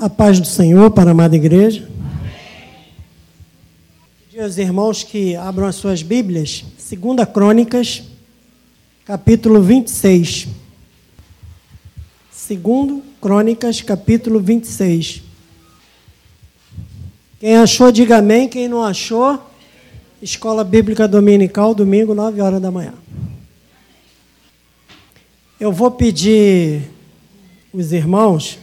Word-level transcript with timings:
A 0.00 0.08
paz 0.08 0.40
do 0.40 0.46
Senhor 0.46 0.90
para 0.92 1.10
a 1.10 1.12
amada 1.12 1.36
igreja. 1.36 1.86
Pedir 4.24 4.40
aos 4.40 4.56
irmãos 4.56 5.04
que 5.04 5.36
abram 5.36 5.66
as 5.66 5.76
suas 5.76 6.02
Bíblias, 6.02 6.64
2 6.90 7.28
Crônicas, 7.28 8.04
capítulo 9.04 9.60
26. 9.60 10.48
2 12.48 13.02
Crônicas, 13.20 13.82
capítulo 13.82 14.40
26. 14.40 15.20
Quem 17.38 17.56
achou, 17.56 17.92
diga 17.92 18.16
amém. 18.16 18.48
Quem 18.48 18.68
não 18.68 18.82
achou, 18.82 19.38
Escola 20.22 20.64
Bíblica 20.64 21.06
Dominical, 21.06 21.74
domingo, 21.74 22.14
9 22.14 22.40
horas 22.40 22.62
da 22.62 22.70
manhã. 22.70 22.94
Eu 25.60 25.70
vou 25.70 25.90
pedir 25.90 26.90
os 27.70 27.92
irmãos 27.92 28.58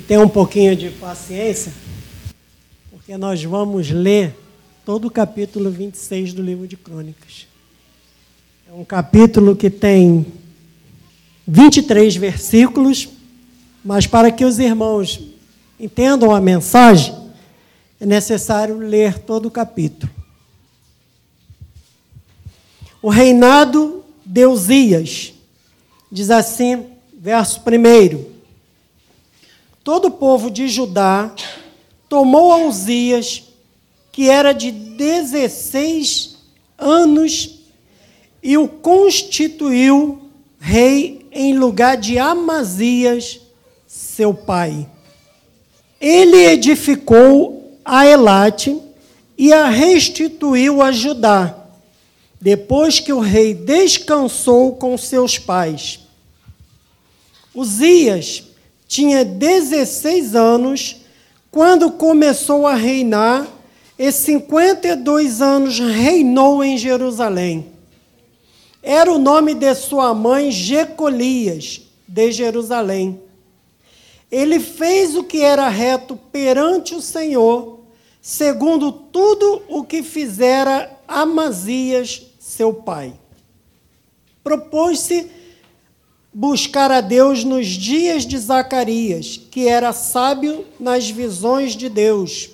que 0.00 0.06
tenham 0.06 0.24
um 0.24 0.28
pouquinho 0.28 0.74
de 0.74 0.88
paciência, 0.88 1.70
porque 2.90 3.18
nós 3.18 3.44
vamos 3.44 3.90
ler 3.90 4.34
todo 4.82 5.08
o 5.08 5.10
capítulo 5.10 5.70
26 5.70 6.32
do 6.32 6.42
livro 6.42 6.66
de 6.66 6.74
Crônicas. 6.74 7.46
É 8.66 8.72
um 8.72 8.82
capítulo 8.82 9.54
que 9.54 9.68
tem 9.68 10.24
23 11.46 12.16
versículos, 12.16 13.10
mas 13.84 14.06
para 14.06 14.30
que 14.30 14.42
os 14.42 14.58
irmãos 14.58 15.20
entendam 15.78 16.34
a 16.34 16.40
mensagem, 16.40 17.14
é 18.00 18.06
necessário 18.06 18.78
ler 18.78 19.18
todo 19.18 19.46
o 19.46 19.50
capítulo. 19.50 20.10
O 23.02 23.10
reinado 23.10 24.02
de 24.24 24.46
Uzias, 24.46 25.34
diz 26.10 26.30
assim, 26.30 26.86
verso 27.12 27.60
1. 27.60 28.39
Todo 29.82 30.08
o 30.08 30.10
povo 30.10 30.50
de 30.50 30.68
Judá 30.68 31.34
tomou 32.08 32.52
a 32.52 32.58
Uzias, 32.66 33.44
que 34.12 34.28
era 34.28 34.52
de 34.52 34.70
16 34.70 36.36
anos, 36.76 37.60
e 38.42 38.58
o 38.58 38.68
constituiu 38.68 40.20
rei 40.58 41.26
em 41.32 41.56
lugar 41.56 41.96
de 41.96 42.18
Amazias, 42.18 43.40
seu 43.86 44.34
pai. 44.34 44.88
Ele 45.98 46.36
edificou 46.46 47.78
a 47.84 48.06
Elate 48.06 48.78
e 49.36 49.52
a 49.52 49.68
restituiu 49.68 50.82
a 50.82 50.92
Judá, 50.92 51.56
depois 52.38 53.00
que 53.00 53.12
o 53.12 53.20
rei 53.20 53.54
descansou 53.54 54.76
com 54.76 54.96
seus 54.98 55.38
pais. 55.38 56.00
Uzias 57.54 58.49
tinha 58.90 59.24
16 59.24 60.34
anos 60.34 60.96
quando 61.48 61.92
começou 61.92 62.66
a 62.66 62.74
reinar, 62.74 63.46
e 63.96 64.10
52 64.10 65.40
anos 65.40 65.78
reinou 65.78 66.64
em 66.64 66.76
Jerusalém. 66.76 67.66
Era 68.82 69.12
o 69.12 69.18
nome 69.18 69.54
de 69.54 69.72
sua 69.76 70.12
mãe 70.12 70.50
Jecolias, 70.50 71.82
de 72.08 72.32
Jerusalém. 72.32 73.20
Ele 74.28 74.58
fez 74.58 75.14
o 75.14 75.22
que 75.22 75.40
era 75.40 75.68
reto 75.68 76.16
perante 76.32 76.94
o 76.94 77.00
Senhor, 77.00 77.80
segundo 78.20 78.90
tudo 78.90 79.62
o 79.68 79.84
que 79.84 80.02
fizera 80.02 80.90
Amazias, 81.06 82.22
seu 82.40 82.72
pai. 82.74 83.12
Propôs-se 84.42 85.30
buscar 86.32 86.90
a 86.90 87.00
Deus 87.00 87.42
nos 87.44 87.66
dias 87.66 88.24
de 88.24 88.38
Zacarias, 88.38 89.40
que 89.50 89.66
era 89.66 89.92
sábio 89.92 90.64
nas 90.78 91.10
visões 91.10 91.74
de 91.74 91.88
Deus. 91.88 92.50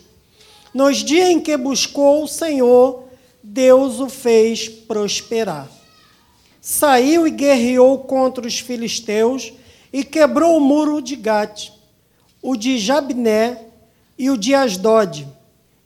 Nos 0.72 0.98
dias 0.98 1.28
em 1.28 1.40
que 1.40 1.56
buscou 1.56 2.24
o 2.24 2.28
Senhor, 2.28 3.04
Deus 3.42 4.00
o 4.00 4.08
fez 4.08 4.68
prosperar. 4.68 5.70
Saiu 6.60 7.26
e 7.26 7.30
guerreou 7.30 7.98
contra 8.00 8.46
os 8.46 8.58
filisteus 8.58 9.52
e 9.92 10.02
quebrou 10.02 10.56
o 10.56 10.60
muro 10.60 11.00
de 11.00 11.14
Gate, 11.14 11.70
o 12.42 12.56
de 12.56 12.78
Jabné 12.78 13.58
e 14.18 14.30
o 14.30 14.36
de 14.36 14.54
Asdod, 14.54 15.26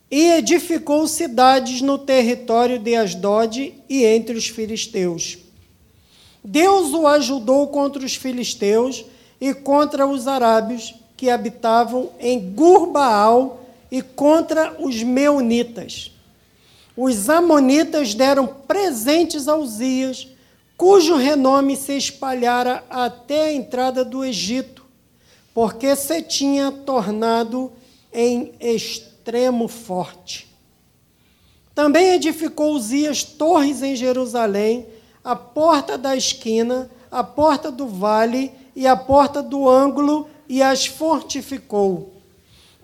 e 0.09 0.31
edificou 0.31 1.07
cidades 1.07 1.81
no 1.81 1.97
território 1.97 2.79
de 2.79 2.95
Asdod 2.95 3.73
e 3.87 4.05
entre 4.05 4.35
os 4.35 4.47
filisteus. 4.47 5.37
Deus 6.43 6.93
o 6.93 7.07
ajudou 7.07 7.67
contra 7.67 8.03
os 8.03 8.15
filisteus 8.15 9.05
e 9.39 9.53
contra 9.53 10.07
os 10.07 10.27
arábios 10.27 10.95
que 11.15 11.29
habitavam 11.29 12.09
em 12.19 12.53
Gurbaal 12.53 13.63
e 13.91 14.01
contra 14.01 14.75
os 14.79 15.03
meunitas. 15.03 16.11
Os 16.97 17.29
amonitas 17.29 18.13
deram 18.13 18.47
presentes 18.47 19.47
a 19.47 19.55
Uzias, 19.55 20.27
cujo 20.75 21.15
renome 21.15 21.75
se 21.75 21.95
espalhara 21.95 22.83
até 22.89 23.45
a 23.45 23.53
entrada 23.53 24.03
do 24.03 24.25
Egito, 24.25 24.83
porque 25.53 25.95
se 25.95 26.21
tinha 26.23 26.71
tornado 26.71 27.71
em 28.11 28.53
extremo 28.59 29.67
forte. 29.67 30.47
Também 31.73 32.13
edificou 32.13 32.73
Uzias 32.73 33.23
torres 33.23 33.81
em 33.81 33.95
Jerusalém, 33.95 34.87
a 35.23 35.35
porta 35.35 35.97
da 35.97 36.15
esquina, 36.15 36.89
a 37.11 37.23
porta 37.23 37.71
do 37.71 37.87
vale 37.87 38.51
e 38.75 38.87
a 38.87 38.95
porta 38.95 39.41
do 39.43 39.69
ângulo 39.69 40.27
e 40.47 40.61
as 40.61 40.85
fortificou. 40.85 42.13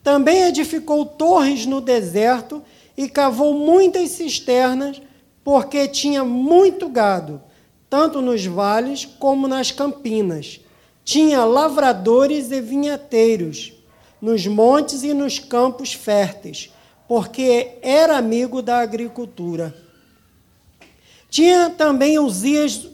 Também 0.04 0.44
edificou 0.44 1.06
torres 1.06 1.66
no 1.66 1.82
deserto 1.82 2.62
e 2.96 3.10
cavou 3.10 3.54
muitas 3.54 4.12
cisternas, 4.12 5.02
porque 5.44 5.88
tinha 5.88 6.24
muito 6.24 6.90
gado, 6.90 7.42
tanto 7.90 8.22
nos 8.22 8.46
vales 8.46 9.06
como 9.06 9.48
nas 9.48 9.72
campinas. 9.72 10.60
Tinha 11.04 11.46
lavradores 11.46 12.52
e 12.52 12.60
vinhateiros, 12.60 13.74
nos 14.22 14.46
montes 14.46 15.04
e 15.04 15.14
nos 15.14 15.40
campos 15.40 15.94
férteis, 15.94 16.72
porque 17.08 17.78
era 17.82 18.18
amigo 18.18 18.62
da 18.62 18.80
agricultura. 18.80 19.87
Tinha 21.30 21.70
também 21.70 22.20
Uzias 22.20 22.88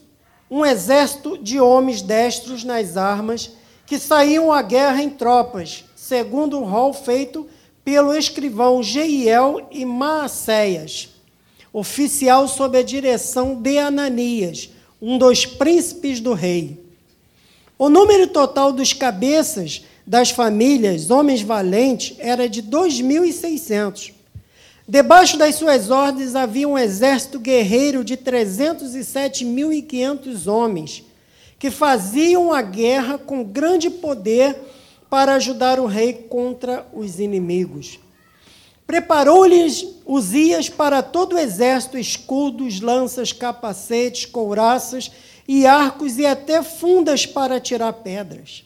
um 0.49 0.65
exército 0.65 1.37
de 1.37 1.59
homens 1.59 2.01
destros 2.01 2.63
nas 2.63 2.95
armas, 2.95 3.51
que 3.87 3.97
saíam 3.97 4.51
à 4.51 4.61
guerra 4.61 5.01
em 5.01 5.09
tropas, 5.09 5.83
segundo 5.95 6.59
o 6.59 6.63
rol 6.63 6.93
feito 6.93 7.47
pelo 7.83 8.13
escrivão 8.13 8.81
Jeiel 8.81 9.67
e 9.71 9.83
Maacéias, 9.83 11.09
oficial 11.71 12.47
sob 12.47 12.77
a 12.77 12.83
direção 12.83 13.55
de 13.55 13.77
Ananias, 13.77 14.69
um 15.01 15.17
dos 15.17 15.45
príncipes 15.45 16.19
do 16.19 16.33
rei. 16.33 16.79
O 17.77 17.89
número 17.89 18.27
total 18.27 18.71
dos 18.71 18.93
cabeças 18.93 19.83
das 20.05 20.29
famílias, 20.29 21.09
homens 21.09 21.41
valentes, 21.41 22.15
era 22.19 22.47
de 22.47 22.61
2.600. 22.61 24.12
Debaixo 24.87 25.37
das 25.37 25.55
suas 25.55 25.89
ordens 25.89 26.35
havia 26.35 26.67
um 26.67 26.77
exército 26.77 27.39
guerreiro 27.39 28.03
de 28.03 28.17
307.500 28.17 30.45
homens, 30.45 31.05
que 31.57 31.71
faziam 31.71 32.51
a 32.51 32.61
guerra 32.61 33.17
com 33.17 33.45
grande 33.45 33.89
poder 33.89 34.57
para 35.09 35.35
ajudar 35.35 35.79
o 35.79 35.85
rei 35.85 36.11
contra 36.11 36.85
os 36.91 37.17
inimigos. 37.17 37.97
Preparou-lhes 38.85 39.87
Uzias 40.05 40.67
para 40.67 41.01
todo 41.01 41.37
o 41.37 41.39
exército 41.39 41.97
escudos, 41.97 42.81
lanças, 42.81 43.31
capacetes, 43.31 44.25
couraças 44.25 45.09
e 45.47 45.65
arcos 45.65 46.17
e 46.17 46.25
até 46.25 46.61
fundas 46.61 47.25
para 47.25 47.61
tirar 47.61 47.93
pedras. 47.93 48.65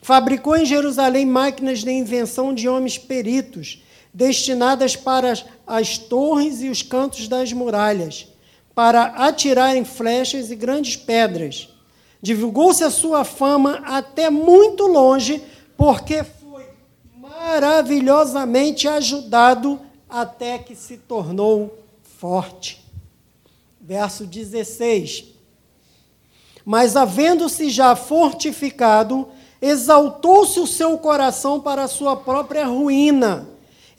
Fabricou 0.00 0.56
em 0.56 0.64
Jerusalém 0.64 1.26
máquinas 1.26 1.80
de 1.80 1.90
invenção 1.90 2.54
de 2.54 2.68
homens 2.68 2.96
peritos 2.96 3.82
destinadas 4.12 4.96
para 4.96 5.32
as 5.66 5.98
torres 5.98 6.62
e 6.62 6.68
os 6.68 6.82
cantos 6.82 7.28
das 7.28 7.52
muralhas, 7.52 8.26
para 8.74 9.04
atirarem 9.04 9.84
flechas 9.84 10.50
e 10.50 10.56
grandes 10.56 10.96
pedras. 10.96 11.68
Divulgou-se 12.20 12.84
a 12.84 12.90
sua 12.90 13.24
fama 13.24 13.82
até 13.84 14.28
muito 14.28 14.86
longe, 14.86 15.42
porque 15.76 16.22
foi 16.22 16.66
maravilhosamente 17.16 18.86
ajudado 18.88 19.80
até 20.08 20.58
que 20.58 20.74
se 20.74 20.98
tornou 20.98 21.78
forte. 22.18 22.84
Verso 23.80 24.26
16. 24.26 25.24
Mas 26.64 26.96
havendo-se 26.96 27.70
já 27.70 27.96
fortificado, 27.96 29.28
exaltou-se 29.62 30.60
o 30.60 30.66
seu 30.66 30.98
coração 30.98 31.60
para 31.60 31.84
a 31.84 31.88
sua 31.88 32.16
própria 32.16 32.66
ruína 32.66 33.48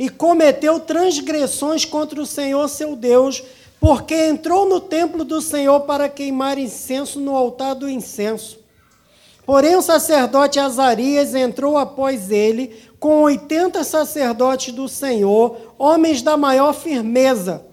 e 0.02 0.10
cometeu 0.10 0.80
transgressões 0.80 1.86
contra 1.86 2.20
o 2.20 2.26
Senhor 2.26 2.68
seu 2.68 2.96
Deus, 2.96 3.44
porque 3.80 4.16
entrou 4.16 4.68
no 4.68 4.80
templo 4.80 5.24
do 5.24 5.40
Senhor 5.40 5.82
para 5.82 6.10
queimar 6.10 6.58
incenso 6.58 7.20
no 7.20 7.36
altar 7.36 7.76
do 7.76 7.88
incenso. 7.88 8.58
Porém, 9.46 9.76
o 9.76 9.82
sacerdote 9.84 10.60
Azarias 10.60 11.36
entrou 11.36 11.78
após 11.78 12.32
ele 12.32 12.76
com 13.00 13.22
oitenta 13.22 13.84
sacerdotes 13.84 14.74
do 14.74 14.90
Senhor, 14.90 15.76
homens 15.78 16.24
da 16.24 16.36
maior 16.36 16.74
firmeza, 16.74 17.64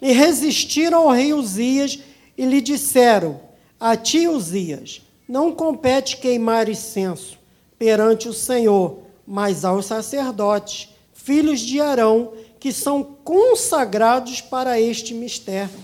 e 0.00 0.12
resistiram 0.12 1.08
ao 1.08 1.10
rei 1.10 1.34
Uzias 1.34 1.98
e 2.38 2.46
lhe 2.46 2.60
disseram: 2.60 3.40
A 3.80 3.96
ti, 3.96 4.28
Uzias, 4.28 5.02
não 5.28 5.50
compete 5.50 6.18
queimar 6.18 6.68
incenso 6.68 7.36
perante 7.76 8.28
o 8.28 8.32
Senhor, 8.32 8.98
mas 9.26 9.64
aos 9.64 9.86
sacerdotes, 9.86 10.91
filhos 11.24 11.60
de 11.60 11.80
Arão, 11.80 12.32
que 12.58 12.72
são 12.72 13.02
consagrados 13.02 14.40
para 14.40 14.80
este 14.80 15.14
mistério. 15.14 15.78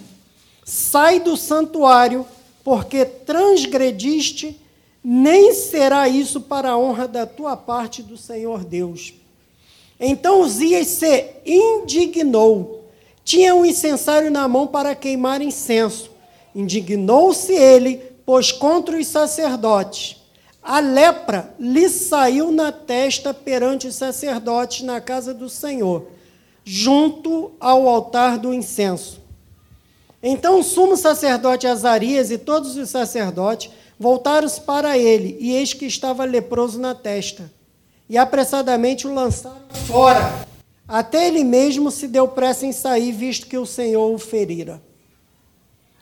Sai 0.64 1.20
do 1.20 1.36
santuário, 1.36 2.26
porque 2.64 3.04
transgrediste, 3.04 4.60
nem 5.02 5.54
será 5.54 6.08
isso 6.08 6.40
para 6.40 6.70
a 6.70 6.78
honra 6.78 7.08
da 7.08 7.24
tua 7.24 7.56
parte 7.56 8.02
do 8.02 8.16
Senhor 8.16 8.64
Deus. 8.64 9.14
Então 9.98 10.40
Uzias 10.40 10.88
se 10.88 11.26
indignou. 11.46 12.84
Tinha 13.24 13.54
um 13.54 13.64
incensário 13.64 14.30
na 14.30 14.46
mão 14.46 14.66
para 14.66 14.94
queimar 14.94 15.40
incenso. 15.40 16.10
Indignou-se 16.54 17.52
ele, 17.52 18.02
pois 18.26 18.52
contra 18.52 18.98
os 18.98 19.06
sacerdotes 19.06 20.17
a 20.62 20.80
lepra 20.80 21.54
lhe 21.58 21.88
saiu 21.88 22.50
na 22.50 22.70
testa 22.70 23.32
perante 23.32 23.86
os 23.86 23.94
sacerdotes 23.94 24.82
na 24.82 25.00
casa 25.00 25.32
do 25.32 25.48
Senhor, 25.48 26.08
junto 26.64 27.52
ao 27.58 27.88
altar 27.88 28.38
do 28.38 28.52
incenso. 28.52 29.20
Então 30.22 30.60
o 30.60 30.64
sumo 30.64 30.96
sacerdote 30.96 31.66
Azarias 31.66 32.30
e 32.30 32.38
todos 32.38 32.76
os 32.76 32.90
sacerdotes 32.90 33.70
voltaram-se 33.98 34.60
para 34.60 34.98
ele, 34.98 35.36
e 35.40 35.52
eis 35.52 35.72
que 35.72 35.86
estava 35.86 36.24
leproso 36.24 36.78
na 36.78 36.94
testa. 36.94 37.50
E 38.08 38.18
apressadamente 38.18 39.06
o 39.06 39.14
lançaram 39.14 39.68
fora. 39.86 40.46
Até 40.86 41.28
ele 41.28 41.44
mesmo 41.44 41.90
se 41.90 42.08
deu 42.08 42.26
pressa 42.26 42.66
em 42.66 42.72
sair, 42.72 43.12
visto 43.12 43.46
que 43.46 43.58
o 43.58 43.66
Senhor 43.66 44.12
o 44.12 44.18
ferira. 44.18 44.82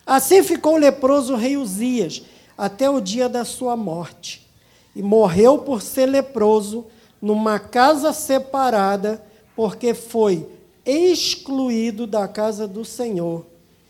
Assim 0.05 0.43
ficou 0.43 0.75
o 0.75 0.79
leproso 0.79 1.35
rei 1.35 1.56
Uzias, 1.56 2.23
até 2.56 2.88
o 2.88 3.00
dia 3.00 3.29
da 3.29 3.44
sua 3.44 3.76
morte 3.76 4.45
e 4.96 5.02
morreu 5.02 5.58
por 5.58 5.82
ser 5.82 6.06
leproso 6.06 6.87
numa 7.20 7.58
casa 7.58 8.14
separada, 8.14 9.22
porque 9.54 9.93
foi 9.93 10.48
excluído 10.87 12.06
da 12.06 12.26
casa 12.26 12.66
do 12.66 12.82
Senhor. 12.82 13.44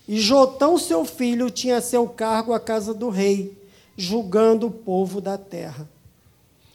E 0.08 0.18
Jotão, 0.18 0.76
seu 0.76 1.04
filho, 1.04 1.48
tinha 1.48 1.80
seu 1.80 2.08
cargo 2.08 2.52
a 2.52 2.58
casa 2.58 2.92
do 2.92 3.08
rei, 3.08 3.56
julgando 3.96 4.66
o 4.66 4.70
povo 4.70 5.20
da 5.20 5.38
terra. 5.38 5.88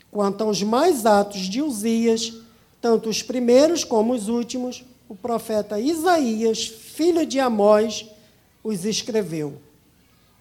Quanto 0.10 0.46
aos 0.46 0.64
mais 0.64 1.06
atos 1.06 1.42
de 1.42 1.62
Uzias, 1.62 2.34
tanto 2.80 3.10
os 3.10 3.22
primeiros 3.22 3.84
como 3.84 4.14
os 4.14 4.30
últimos, 4.30 4.86
o 5.10 5.16
profeta 5.16 5.78
Isaías, 5.78 6.68
filho 6.68 7.26
de 7.26 7.38
Amós, 7.38 8.06
os 8.64 8.86
escreveu. 8.86 9.56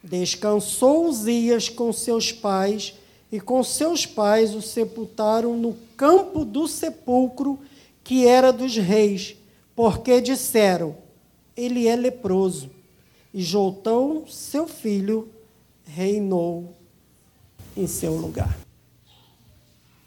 Descansou 0.00 1.08
Uzias 1.08 1.68
com 1.68 1.92
seus 1.92 2.30
pais 2.30 2.94
e 3.32 3.40
com 3.40 3.62
seus 3.62 4.04
pais 4.06 4.54
o 4.54 4.62
sepultaram 4.62 5.56
no 5.56 5.76
campo 5.96 6.44
do 6.44 6.66
sepulcro 6.66 7.58
que 8.02 8.26
era 8.26 8.52
dos 8.52 8.76
reis, 8.76 9.36
porque 9.76 10.20
disseram: 10.20 10.96
Ele 11.56 11.86
é 11.86 11.94
leproso. 11.94 12.70
E 13.32 13.40
Jotão, 13.40 14.24
seu 14.26 14.66
filho, 14.66 15.28
reinou 15.84 16.74
em 17.76 17.86
seu 17.86 18.16
lugar. 18.16 18.58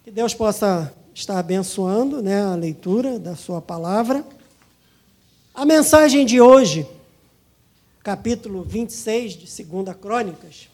Que 0.04 0.12
Deus 0.12 0.34
possa 0.34 0.94
estar 1.14 1.40
abençoando 1.40 2.22
né, 2.22 2.44
a 2.44 2.56
leitura 2.56 3.18
da 3.18 3.38
sua 3.38 3.62
palavra. 3.62 4.26
A 5.54 5.64
mensagem 5.64 6.26
de 6.26 6.42
hoje, 6.42 6.86
capítulo 8.04 8.64
26 8.64 9.34
de 9.34 9.64
2 9.64 9.96
Crônicas, 9.96 10.68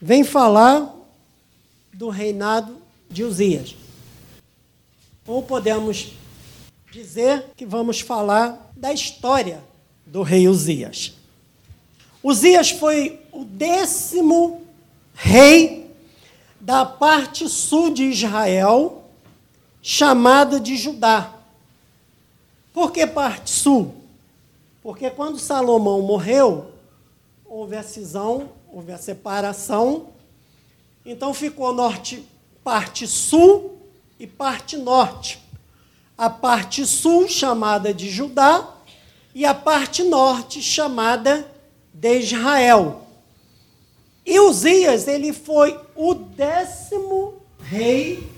vem 0.00 0.24
falar 0.24 0.97
do 1.98 2.10
reinado 2.10 2.76
de 3.10 3.24
Uzias. 3.24 3.74
Ou 5.26 5.42
podemos 5.42 6.12
dizer 6.92 7.46
que 7.56 7.66
vamos 7.66 7.98
falar 7.98 8.70
da 8.76 8.92
história 8.92 9.60
do 10.06 10.22
rei 10.22 10.46
Uzias. 10.46 11.14
Uzias 12.22 12.70
foi 12.70 13.20
o 13.32 13.44
décimo 13.44 14.62
rei 15.12 15.90
da 16.60 16.86
parte 16.86 17.48
sul 17.48 17.92
de 17.92 18.04
Israel, 18.04 19.02
chamada 19.82 20.60
de 20.60 20.76
Judá. 20.76 21.34
Por 22.72 22.92
que 22.92 23.08
parte 23.08 23.50
sul? 23.50 23.92
Porque 24.84 25.10
quando 25.10 25.36
Salomão 25.36 26.00
morreu, 26.02 26.70
houve 27.44 27.74
a 27.74 27.82
cisão, 27.82 28.50
houve 28.72 28.92
a 28.92 28.98
separação 28.98 30.16
então 31.04 31.32
ficou 31.32 31.72
norte, 31.72 32.24
parte 32.62 33.06
sul 33.06 33.78
e 34.18 34.26
parte 34.26 34.76
norte. 34.76 35.38
A 36.16 36.28
parte 36.28 36.84
sul 36.86 37.28
chamada 37.28 37.94
de 37.94 38.10
Judá 38.10 38.74
e 39.34 39.44
a 39.44 39.54
parte 39.54 40.02
norte 40.02 40.60
chamada 40.60 41.48
de 41.94 42.18
Israel. 42.18 43.06
E 44.26 44.38
Uzias, 44.40 45.08
ele 45.08 45.32
foi 45.32 45.78
o 45.94 46.12
décimo 46.14 47.42
rei 47.60 48.30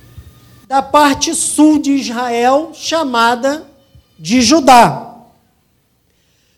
da 0.68 0.80
parte 0.80 1.34
sul 1.34 1.80
de 1.80 1.90
Israel, 1.92 2.70
chamada 2.72 3.68
de 4.16 4.40
Judá. 4.40 5.24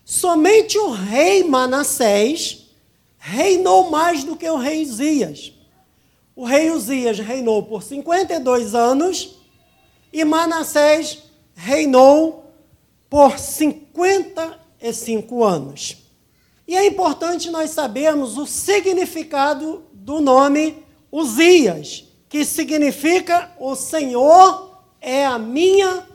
Somente 0.04 0.76
o 0.76 0.90
rei 0.90 1.44
Manassés 1.44 2.66
reinou 3.18 3.90
mais 3.90 4.22
do 4.22 4.36
que 4.36 4.50
o 4.50 4.58
rei 4.58 4.82
Uzias. 4.82 5.51
O 6.34 6.44
rei 6.44 6.70
Uzias 6.70 7.18
reinou 7.18 7.62
por 7.62 7.82
52 7.82 8.74
anos 8.74 9.36
e 10.12 10.24
Manassés 10.24 11.22
reinou 11.54 12.50
por 13.08 13.38
55 13.38 15.44
anos. 15.44 15.96
E 16.66 16.74
é 16.74 16.86
importante 16.86 17.50
nós 17.50 17.70
sabermos 17.70 18.38
o 18.38 18.46
significado 18.46 19.84
do 19.92 20.20
nome 20.20 20.82
Uzias, 21.10 22.04
que 22.28 22.44
significa 22.44 23.52
o 23.60 23.74
Senhor 23.74 24.70
é 25.00 25.26
a 25.26 25.38
minha 25.38 26.06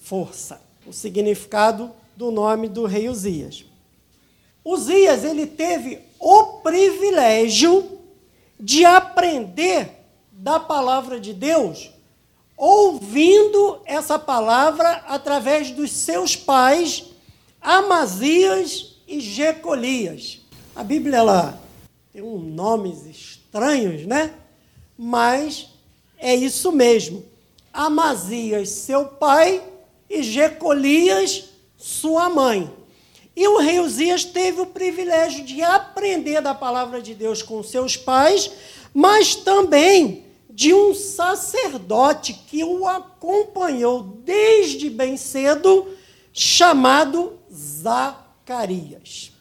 força. 0.00 0.60
O 0.84 0.92
significado 0.92 1.92
do 2.16 2.32
nome 2.32 2.68
do 2.68 2.84
rei 2.84 3.08
Uzias. 3.08 3.64
Uzias, 4.64 5.24
ele 5.24 5.46
teve 5.46 6.00
o 6.18 6.44
privilégio 6.62 7.94
de 8.58 8.84
aprender 8.84 9.90
da 10.30 10.60
palavra 10.60 11.18
de 11.18 11.32
Deus, 11.32 11.90
ouvindo 12.56 13.80
essa 13.84 14.18
palavra 14.18 15.04
através 15.08 15.70
dos 15.70 15.90
seus 15.90 16.36
pais, 16.36 17.04
Amazias 17.60 18.96
e 19.06 19.20
Jecolias. 19.20 20.40
A 20.76 20.84
Bíblia 20.84 21.18
ela 21.18 21.60
tem 22.12 22.22
um 22.22 22.38
nomes 22.38 23.06
estranhos, 23.06 24.06
né? 24.06 24.34
Mas 24.96 25.68
é 26.18 26.34
isso 26.34 26.70
mesmo. 26.70 27.24
Amazias, 27.72 28.68
seu 28.68 29.06
pai, 29.06 29.62
e 30.08 30.22
Jecolias, 30.22 31.50
sua 31.76 32.28
mãe. 32.28 32.70
E 33.36 33.48
o 33.48 33.58
rei 33.58 33.80
Uzias 33.80 34.24
teve 34.24 34.60
o 34.60 34.66
privilégio 34.66 35.44
de 35.44 35.62
aprender 35.62 36.40
da 36.40 36.54
palavra 36.54 37.02
de 37.02 37.14
Deus 37.14 37.42
com 37.42 37.62
seus 37.62 37.96
pais, 37.96 38.50
mas 38.92 39.34
também 39.34 40.24
de 40.48 40.72
um 40.72 40.94
sacerdote 40.94 42.32
que 42.32 42.62
o 42.62 42.86
acompanhou 42.86 44.02
desde 44.24 44.88
bem 44.88 45.16
cedo, 45.16 45.88
chamado 46.32 47.38
Zacarias. 47.52 49.32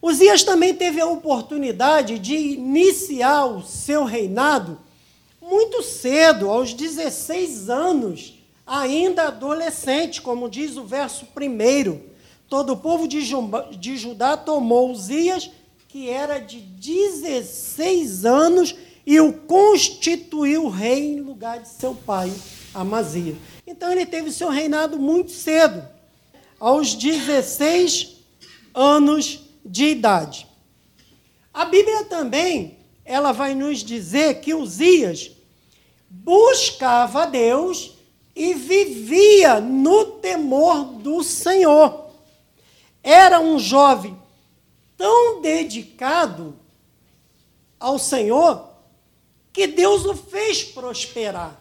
Uzias 0.00 0.44
também 0.44 0.72
teve 0.72 1.00
a 1.00 1.06
oportunidade 1.06 2.20
de 2.20 2.36
iniciar 2.36 3.46
o 3.46 3.62
seu 3.62 4.04
reinado 4.04 4.78
muito 5.42 5.82
cedo, 5.82 6.50
aos 6.50 6.74
16 6.74 7.70
anos, 7.70 8.38
ainda 8.66 9.28
adolescente, 9.28 10.20
como 10.20 10.48
diz 10.48 10.76
o 10.76 10.84
verso 10.84 11.26
primeiro. 11.26 12.07
Todo 12.48 12.72
o 12.72 12.76
povo 12.76 13.06
de 13.06 13.96
Judá 13.96 14.36
tomou 14.36 14.90
Uzias, 14.90 15.50
que 15.86 16.08
era 16.08 16.38
de 16.38 16.60
16 16.60 18.24
anos, 18.24 18.74
e 19.06 19.20
o 19.20 19.32
constituiu 19.32 20.68
rei 20.68 21.14
em 21.14 21.20
lugar 21.20 21.60
de 21.60 21.68
seu 21.68 21.94
pai, 21.94 22.32
Amazias. 22.74 23.36
Então 23.66 23.90
ele 23.90 24.06
teve 24.06 24.30
seu 24.30 24.48
reinado 24.48 24.98
muito 24.98 25.30
cedo, 25.30 25.86
aos 26.58 26.94
16 26.94 28.16
anos 28.74 29.40
de 29.64 29.86
idade. 29.86 30.46
A 31.52 31.64
Bíblia 31.64 32.04
também 32.04 32.78
ela 33.04 33.32
vai 33.32 33.54
nos 33.54 33.78
dizer 33.78 34.40
que 34.40 34.54
Uzias 34.54 35.30
buscava 36.08 37.22
a 37.22 37.26
Deus 37.26 37.94
e 38.36 38.54
vivia 38.54 39.60
no 39.60 40.04
temor 40.04 40.84
do 40.84 41.22
Senhor. 41.22 42.07
Era 43.10 43.40
um 43.40 43.58
jovem 43.58 44.14
tão 44.94 45.40
dedicado 45.40 46.54
ao 47.80 47.98
Senhor 47.98 48.68
que 49.50 49.66
Deus 49.66 50.04
o 50.04 50.14
fez 50.14 50.62
prosperar. 50.62 51.58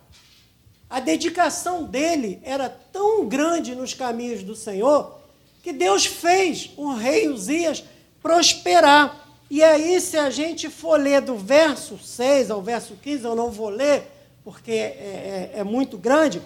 A 0.90 1.00
dedicação 1.00 1.86
dele 1.86 2.42
era 2.44 2.68
tão 2.68 3.26
grande 3.26 3.74
nos 3.76 3.94
caminhos 3.94 4.44
do 4.44 4.58
Senhor 4.58 5.20
que 5.64 5.72
Deus 5.72 6.06
fez 6.06 6.72
o 6.76 6.92
rei 6.92 7.30
Uzias 7.30 7.82
prosperar. 8.22 9.26
E 9.50 9.64
aí, 9.64 10.02
se 10.02 10.18
a 10.18 10.30
gente 10.30 10.70
for 10.70 11.00
ler 11.00 11.22
do 11.22 11.38
verso 11.38 11.98
6 11.98 12.52
ao 12.52 12.62
verso 12.62 12.96
15, 13.02 13.24
eu 13.24 13.36
não 13.36 13.52
vou 13.52 13.70
ler, 13.70 14.04
porque 14.44 14.74
é, 14.74 15.52
é, 15.56 15.60
é 15.60 15.64
muito 15.64 15.98
grande, 15.98 16.42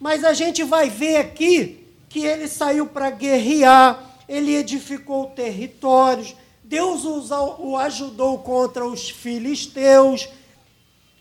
mas 0.00 0.24
a 0.24 0.32
gente 0.32 0.64
vai 0.64 0.88
ver 0.88 1.18
aqui 1.18 1.86
que 2.08 2.24
ele 2.24 2.48
saiu 2.48 2.86
para 2.86 3.10
guerrear, 3.10 4.07
ele 4.28 4.54
edificou 4.54 5.26
territórios, 5.26 6.34
Deus 6.62 7.04
o 7.04 7.76
ajudou 7.76 8.38
contra 8.38 8.86
os 8.86 9.08
filisteus, 9.08 10.28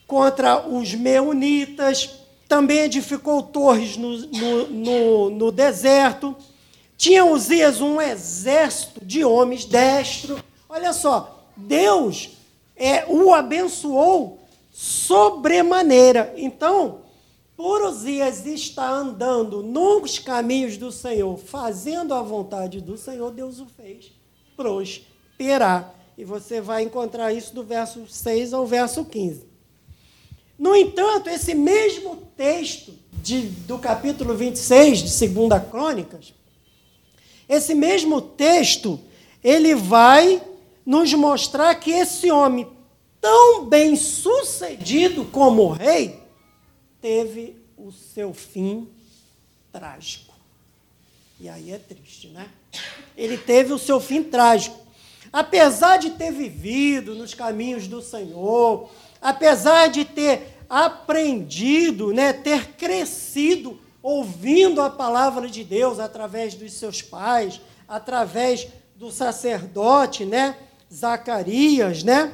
contra 0.05 0.67
os 0.67 0.93
meunitas, 0.93 2.09
também 2.47 2.79
edificou 2.79 3.43
torres 3.43 3.95
no, 3.97 4.17
no, 4.17 4.67
no, 4.67 5.29
no 5.29 5.51
deserto. 5.51 6.35
Tinha 6.97 7.25
Uzias 7.25 7.81
um 7.81 8.01
exército 8.01 9.05
de 9.05 9.23
homens 9.23 9.65
destro. 9.65 10.43
Olha 10.67 10.91
só, 10.91 11.45
Deus 11.55 12.31
é, 12.75 13.05
o 13.07 13.33
abençoou 13.33 14.39
sobremaneira. 14.71 16.33
Então, 16.37 16.99
por 17.57 17.81
Uzias 17.81 18.45
estar 18.45 18.87
andando 18.87 19.63
nos 19.63 20.19
caminhos 20.19 20.77
do 20.77 20.91
Senhor, 20.91 21.35
fazendo 21.39 22.13
a 22.13 22.21
vontade 22.21 22.79
do 22.79 22.95
Senhor, 22.95 23.31
Deus 23.31 23.59
o 23.59 23.65
fez 23.65 24.11
prosperar. 24.55 25.95
E 26.15 26.23
você 26.23 26.61
vai 26.61 26.83
encontrar 26.83 27.33
isso 27.33 27.53
do 27.55 27.63
verso 27.63 28.07
6 28.07 28.53
ao 28.53 28.67
verso 28.67 29.03
15. 29.03 29.47
No 30.57 30.75
entanto, 30.75 31.29
esse 31.29 31.55
mesmo 31.55 32.27
texto 32.37 32.93
de, 33.23 33.41
do 33.41 33.79
capítulo 33.79 34.35
26 34.35 34.99
de 34.99 35.27
2 35.27 35.63
Crônicas, 35.69 36.33
esse 37.49 37.73
mesmo 37.73 38.21
texto, 38.21 38.99
ele 39.43 39.73
vai 39.73 40.41
nos 40.85 41.11
mostrar 41.13 41.73
que 41.75 41.91
esse 41.91 42.29
homem, 42.31 42.67
tão 43.19 43.65
bem 43.65 43.95
sucedido 43.95 45.25
como 45.25 45.69
rei, 45.69 46.26
teve 47.01 47.55
o 47.77 47.91
seu 47.91 48.33
fim 48.33 48.87
trágico. 49.71 50.33
E 51.39 51.47
aí 51.47 51.71
é 51.71 51.77
triste, 51.77 52.29
né? 52.29 52.49
Ele 53.15 53.37
teve 53.37 53.71
o 53.71 53.77
seu 53.77 53.99
fim 53.99 54.23
trágico. 54.23 54.77
Apesar 55.31 55.97
de 55.97 56.11
ter 56.11 56.31
vivido 56.31 57.13
nos 57.13 57.33
caminhos 57.33 57.87
do 57.87 58.01
Senhor, 58.01 58.89
apesar 59.21 59.87
de 59.87 60.05
ter 60.05 60.57
aprendido, 60.69 62.13
né, 62.13 62.33
ter 62.33 62.73
crescido 62.73 63.79
ouvindo 64.01 64.81
a 64.81 64.89
palavra 64.89 65.47
de 65.47 65.63
Deus 65.63 65.99
através 65.99 66.55
dos 66.55 66.73
seus 66.73 67.01
pais, 67.01 67.61
através 67.87 68.67
do 68.95 69.11
sacerdote, 69.11 70.25
né, 70.25 70.57
Zacarias, 70.93 72.03
né? 72.03 72.33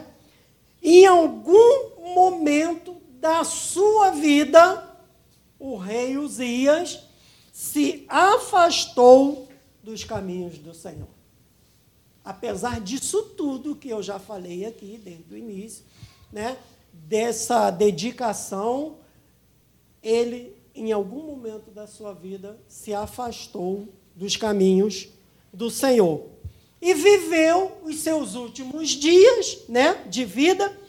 Em 0.82 1.05
algum 1.05 2.13
momento 2.13 2.96
da 3.23 3.45
sua 3.45 4.09
vida, 4.09 4.85
o 5.57 5.77
rei 5.77 6.17
Uzias 6.17 6.99
se 7.53 8.03
afastou 8.09 9.47
dos 9.81 10.03
caminhos 10.03 10.57
do 10.57 10.73
Senhor. 10.73 11.07
Apesar 12.21 12.81
disso 12.81 13.23
tudo 13.37 13.77
que 13.77 13.87
eu 13.87 14.03
já 14.03 14.19
falei 14.19 14.65
aqui 14.65 14.99
desde 15.01 15.33
o 15.33 15.37
início, 15.37 15.85
né? 16.33 16.57
dessa 16.91 17.71
dedicação, 17.71 18.97
ele, 20.03 20.53
em 20.75 20.91
algum 20.91 21.23
momento 21.23 21.71
da 21.71 21.87
sua 21.87 22.11
vida, 22.11 22.59
se 22.67 22.93
afastou 22.93 23.87
dos 24.13 24.35
caminhos 24.35 25.07
do 25.53 25.71
Senhor. 25.71 26.27
E 26.81 26.93
viveu 26.93 27.71
os 27.85 27.99
seus 27.99 28.35
últimos 28.35 28.89
dias 28.89 29.59
né, 29.69 30.03
de 30.09 30.25
vida 30.25 30.82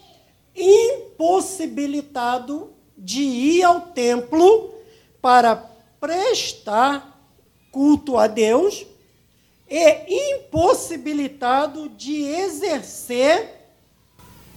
impossibilitado 0.56 2.72
de 2.96 3.22
ir 3.22 3.64
ao 3.64 3.80
templo 3.80 4.72
para 5.20 5.56
prestar 6.00 7.20
culto 7.72 8.16
a 8.16 8.26
Deus 8.26 8.86
e 9.68 10.34
impossibilitado 10.34 11.88
de 11.88 12.22
exercer 12.22 13.68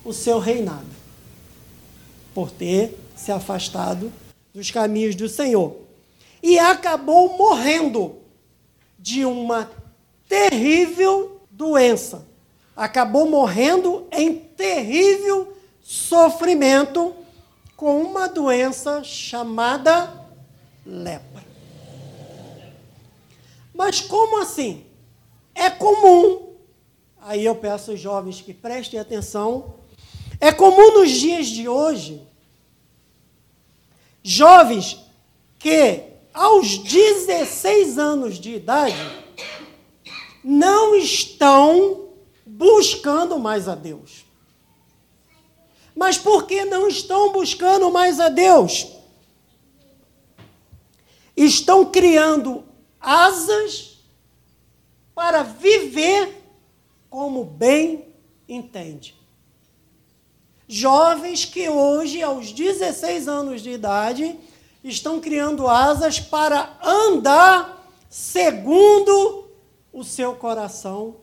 o 0.04 0.13
seu 0.13 0.39
reinado 0.39 0.86
por 2.34 2.51
ter 2.51 2.98
se 3.16 3.32
afastado 3.32 4.12
dos 4.54 4.70
caminhos 4.70 5.16
do 5.16 5.27
Senhor. 5.27 5.75
E 6.44 6.60
acabou 6.60 7.36
morrendo 7.38 8.18
de 9.00 9.25
uma 9.25 9.72
terrível 10.30 11.42
doença. 11.50 12.27
Acabou 12.75 13.27
morrendo 13.27 14.06
em 14.12 14.36
terrível 14.36 15.57
sofrimento 15.89 17.15
com 17.77 18.01
uma 18.01 18.27
doença 18.27 19.06
chamada 19.06 20.27
lepra. 20.86 21.46
Mas 23.74 24.01
como 24.01 24.41
assim? 24.41 24.86
É 25.56 25.70
comum, 25.70 26.56
aí 27.22 27.46
eu 27.46 27.56
peço 27.56 27.91
aos 27.91 28.01
jovens 28.01 28.41
que 28.41 28.53
prestem 28.53 29.00
atenção, 29.00 29.75
é 30.41 30.51
comum 30.51 30.96
nos 31.00 31.10
dias 31.10 31.48
de 31.48 31.70
hoje 31.70 32.22
jovens 34.22 34.98
que, 35.58 36.03
aos 36.34 36.79
16 36.79 37.98
anos 37.98 38.36
de 38.36 38.56
idade, 38.56 38.98
não 40.44 40.98
estão 40.98 42.10
buscando 42.46 43.39
mais 43.39 43.70
a 43.70 43.75
Deus. 43.75 44.26
Mas 45.98 46.18
por 46.18 46.46
que 46.46 46.63
não 46.66 46.88
estão 46.88 47.32
buscando 47.32 47.92
mais 47.92 48.20
a 48.20 48.30
Deus? 48.30 48.88
Estão 51.36 51.86
criando 51.86 52.63
asas 53.01 53.98
para 55.13 55.44
viver 55.44 56.44
como 57.10 57.44
bem 57.44 58.06
entende 58.48 59.18
jovens 60.68 61.46
que 61.46 61.70
hoje, 61.70 62.22
aos 62.22 62.51
16 62.51 63.27
anos 63.27 63.62
de 63.62 63.72
idade, 63.72 64.38
estão 64.84 65.20
criando 65.20 65.68
asas 65.68 66.20
para 66.20 66.77
andar 66.84 67.88
segundo 68.10 69.48
o 69.94 70.04
seu 70.04 70.36
coração, 70.36 71.16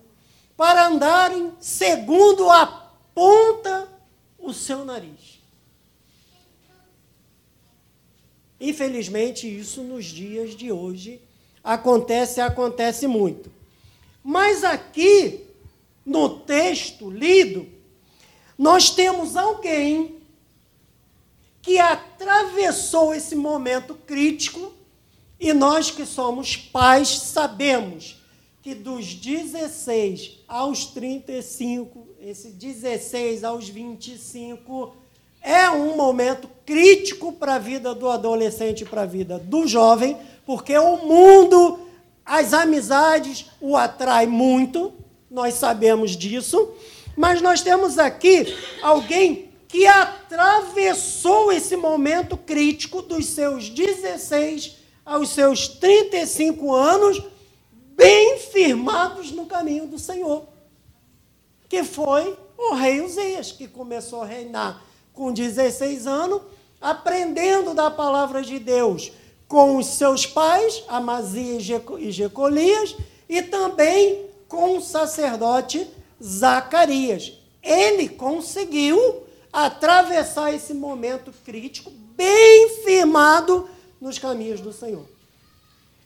para 0.57 0.87
andarem 0.87 1.53
segundo 1.61 2.51
aponta 2.51 3.89
o 4.45 4.53
seu 4.53 4.85
nariz. 4.85 5.41
Infelizmente, 8.61 9.47
isso 9.47 9.83
nos 9.83 10.05
dias 10.07 10.55
de 10.55 10.71
hoje 10.71 11.21
acontece, 11.63 12.41
acontece 12.41 13.07
muito. 13.07 13.51
Mas 14.23 14.65
aqui, 14.65 15.45
no 16.05 16.41
texto 16.41 17.11
lido, 17.11 17.67
nós 18.57 18.91
temos 18.91 19.37
alguém 19.37 20.17
que 21.61 21.79
atravessou 21.79 23.15
esse 23.15 23.35
momento 23.35 23.95
crítico 23.95 24.73
e 25.41 25.53
nós 25.53 25.91
que 25.91 26.07
somos 26.07 26.57
pais 26.57 27.09
sabemos 27.09 28.17
que 28.63 28.75
dos 28.75 29.15
16 29.15 30.39
aos 30.49 30.87
35, 30.87 32.09
esse 32.27 32.49
16 32.49 33.45
aos 33.45 33.69
25 33.69 34.97
é 35.43 35.69
um 35.69 35.95
momento 35.95 36.49
crítico 36.65 37.33
para 37.33 37.57
a 37.57 37.59
vida 37.59 37.95
do 37.95 38.09
adolescente 38.09 38.83
para 38.83 39.03
a 39.03 39.07
vida 39.07 39.39
do 39.39 39.67
jovem, 39.67 40.17
porque 40.47 40.77
o 40.79 40.97
mundo, 41.07 41.81
as 42.25 42.55
amizades 42.55 43.51
o 43.61 43.77
atrai 43.77 44.27
muito, 44.27 44.91
nós 45.31 45.55
sabemos 45.55 46.13
disso. 46.13 46.73
Mas 47.15 47.43
nós 47.43 47.61
temos 47.61 47.99
aqui 47.99 48.57
alguém 48.83 49.51
que 49.69 49.87
atravessou 49.87 51.53
esse 51.53 51.77
momento 51.77 52.39
crítico 52.39 53.03
dos 53.03 53.27
seus 53.27 53.69
16 53.69 54.77
aos 55.05 55.29
seus 55.29 55.69
35 55.69 56.73
anos, 56.73 57.23
bem 57.95 58.39
firmados 58.39 59.31
no 59.31 59.45
caminho 59.45 59.87
do 59.87 59.99
Senhor, 59.99 60.54
que 61.75 61.83
foi 61.83 62.39
O 62.57 62.75
rei 62.75 63.01
Uzias, 63.01 63.51
que 63.51 63.67
começou 63.67 64.23
a 64.23 64.27
reinar 64.27 64.81
com 65.13 65.33
16 65.33 66.07
anos, 66.07 66.41
aprendendo 66.81 67.75
da 67.75 67.91
palavra 67.91 68.43
de 68.43 68.61
Deus 68.61 69.11
com 69.49 69.77
os 69.77 69.87
seus 69.87 70.25
pais, 70.25 70.85
Amazias 70.87 71.65
e 71.99 72.13
Jecolias, 72.13 72.97
e 73.29 73.43
também 73.43 74.27
com 74.47 74.79
o 74.79 74.81
sacerdote 74.81 75.85
Zacarias. 76.23 77.33
Ele 77.61 78.09
conseguiu 78.09 79.25
atravessar 79.53 80.55
esse 80.55 80.73
momento 80.73 81.33
crítico 81.45 81.91
bem 82.17 82.69
firmado 82.85 83.69
nos 84.01 84.17
caminhos 84.17 84.61
do 84.61 84.73
Senhor. 84.73 85.07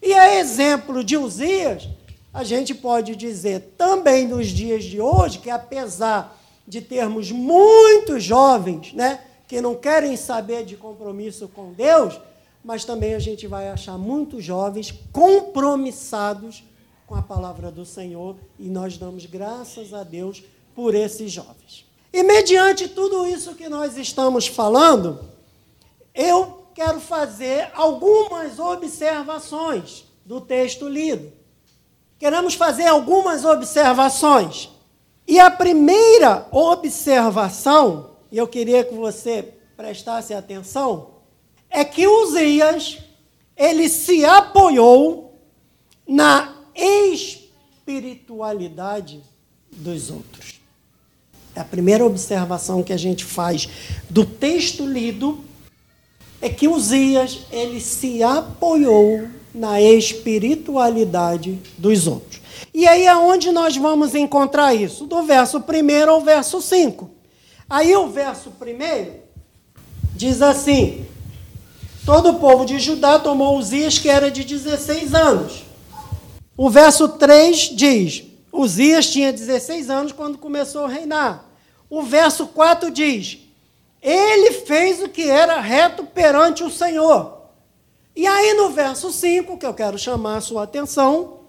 E 0.01 0.15
a 0.15 0.35
exemplo 0.37 1.05
de 1.05 1.19
Uzias, 1.19 1.87
a 2.33 2.45
gente 2.45 2.75
pode 2.75 3.17
dizer 3.17 3.75
também 3.77 4.27
nos 4.27 4.49
dias 4.49 4.85
de 4.85 5.01
hoje 5.01 5.39
que 5.39 5.51
apesar 5.51 6.37
de 6.67 6.81
termos 6.83 7.31
muitos 7.31 8.23
jovens, 8.23 8.93
né, 8.93 9.25
que 9.47 9.61
não 9.61 9.75
querem 9.75 10.17
saber 10.17 10.65
de 10.65 10.77
compromisso 10.77 11.49
com 11.49 11.73
Deus, 11.73 12.21
mas 12.63 12.85
também 12.85 13.15
a 13.15 13.19
gente 13.19 13.47
vai 13.47 13.69
achar 13.71 13.97
muitos 13.97 14.45
jovens 14.45 14.93
compromissados 15.11 16.63
com 17.07 17.15
a 17.15 17.23
palavra 17.23 17.71
do 17.71 17.87
Senhor 17.87 18.37
e 18.59 18.69
nós 18.69 18.99
damos 18.99 19.25
graças 19.25 19.95
a 19.95 20.03
Deus 20.03 20.43
por 20.75 20.95
esses 20.95 21.33
jovens. 21.33 21.87
E 22.13 22.23
mediante 22.23 22.89
tudo 22.89 23.27
isso 23.27 23.55
que 23.55 23.69
nós 23.69 23.97
estamos 23.97 24.47
falando, 24.47 25.21
eu 26.15 26.67
quero 26.75 27.01
fazer 27.01 27.71
algumas 27.75 28.59
observações 28.59 30.05
do 30.27 30.41
texto 30.41 30.87
lido. 30.87 31.38
Queremos 32.19 32.55
fazer 32.55 32.87
algumas 32.87 33.45
observações. 33.45 34.71
E 35.27 35.39
a 35.39 35.51
primeira 35.51 36.47
observação, 36.51 38.13
e 38.33 38.39
eu 38.39 38.49
queria 38.49 38.83
que 38.83 38.95
você 38.95 39.55
prestasse 39.77 40.33
atenção, 40.35 41.11
é 41.71 41.85
que 41.85 42.09
Uzias 42.09 42.99
ele 43.57 43.89
se 43.89 44.25
apoiou 44.25 45.39
na 46.07 46.57
espiritualidade 46.75 49.23
dos 49.71 50.11
outros. 50.11 50.59
É 51.55 51.61
a 51.61 51.65
primeira 51.65 52.07
observação 52.07 52.83
que 52.83 52.93
a 52.93 52.97
gente 52.97 53.25
faz 53.25 53.69
do 54.09 54.25
texto 54.25 54.87
lido 54.87 55.45
é 56.41 56.49
que 56.49 56.69
Uzias 56.69 57.41
ele 57.51 57.81
se 57.81 58.23
apoiou 58.23 59.29
na 59.59 59.81
espiritualidade 59.81 61.59
dos 61.77 62.07
outros. 62.07 62.41
E 62.73 62.87
aí 62.87 63.09
aonde 63.09 63.51
nós 63.51 63.77
vamos 63.77 64.15
encontrar 64.15 64.73
isso? 64.73 65.07
Do 65.07 65.23
verso 65.25 65.59
1 65.59 66.11
ao 66.11 66.21
verso 66.21 66.63
5. 66.63 67.11
Aí 67.69 67.95
o 67.97 68.09
verso 68.09 68.51
1 68.51 69.11
diz 70.15 70.41
assim: 70.41 71.05
Todo 72.07 72.31
o 72.31 72.39
povo 72.39 72.65
de 72.65 72.79
Judá 72.79 73.19
tomou 73.19 73.59
Uzias, 73.59 73.99
que 73.99 74.09
era 74.09 74.31
de 74.31 74.45
16 74.45 75.13
anos. 75.13 75.65
O 76.57 76.71
verso 76.71 77.09
3 77.09 77.71
diz: 77.75 78.25
Uzias 78.53 79.11
tinha 79.11 79.33
16 79.33 79.91
anos 79.91 80.13
quando 80.13 80.39
começou 80.39 80.85
a 80.85 80.89
reinar. 80.89 81.45
O 81.91 82.03
verso 82.03 82.47
4 82.47 82.91
diz: 82.91 83.39
Ele 84.01 84.53
fez 84.53 85.03
o 85.03 85.09
que 85.09 85.29
era 85.29 85.61
reto 85.61 86.05
perante 86.05 86.63
o 86.63 86.71
Senhor. 86.71 87.38
E 88.19 88.27
aí 88.27 88.53
no 88.53 88.69
verso 88.69 89.11
5, 89.11 89.57
que 89.57 89.65
eu 89.65 89.73
quero 89.73 89.99
chamar 89.99 90.37
a 90.37 90.41
sua 90.43 90.65
atenção, 90.65 91.41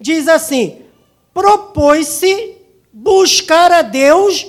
diz 0.00 0.26
assim: 0.26 0.82
Propôs-se 1.32 2.56
buscar 2.92 3.70
a 3.70 3.82
Deus 3.82 4.46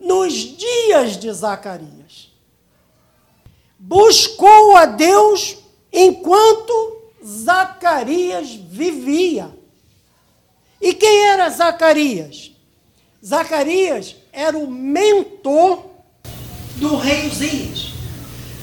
nos 0.00 0.32
dias 0.32 1.16
de 1.16 1.32
Zacarias 1.32 2.32
buscou 3.84 4.76
a 4.76 4.86
Deus 4.86 5.56
enquanto 5.92 7.02
Zacarias 7.24 8.54
vivia. 8.54 9.50
E 10.80 10.94
quem 10.94 11.26
era 11.26 11.50
Zacarias? 11.50 12.52
Zacarias 13.24 14.14
era 14.32 14.56
o 14.56 14.70
mentor 14.70 15.84
do 16.76 16.96
rei 16.96 17.26
Uzias. 17.26 17.92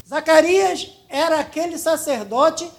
Zacarias 0.07 0.89
era 1.09 1.39
aquele 1.39 1.77
sacerdote 1.77 2.69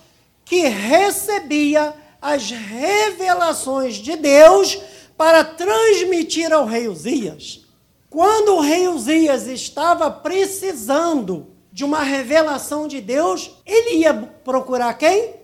que 0.44 0.68
recebia 0.68 1.92
as 2.22 2.50
revelações 2.50 3.96
de 3.96 4.16
Deus 4.16 4.80
para 5.16 5.44
transmitir 5.44 6.52
ao 6.52 6.64
rei 6.64 6.88
Uzias. 6.88 7.66
Quando 8.08 8.56
o 8.56 8.60
rei 8.60 8.88
Uzias 8.88 9.46
estava 9.46 10.10
precisando 10.10 11.48
de 11.72 11.84
uma 11.84 12.02
revelação 12.02 12.88
de 12.88 13.00
Deus, 13.00 13.50
ele 13.66 13.98
ia 13.98 14.14
procurar 14.14 14.94
quem? 14.94 15.34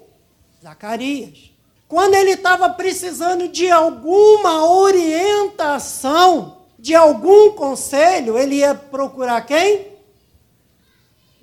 Zacarias. 0.63 1.53
Quando 1.89 2.15
ele 2.15 2.33
estava 2.33 2.69
precisando 2.69 3.49
de 3.49 3.71
alguma 3.71 4.69
orientação, 4.69 6.63
de 6.79 6.95
algum 6.95 7.53
conselho, 7.53 8.37
ele 8.37 8.57
ia 8.57 8.75
procurar 8.75 9.43
quem? 9.43 9.87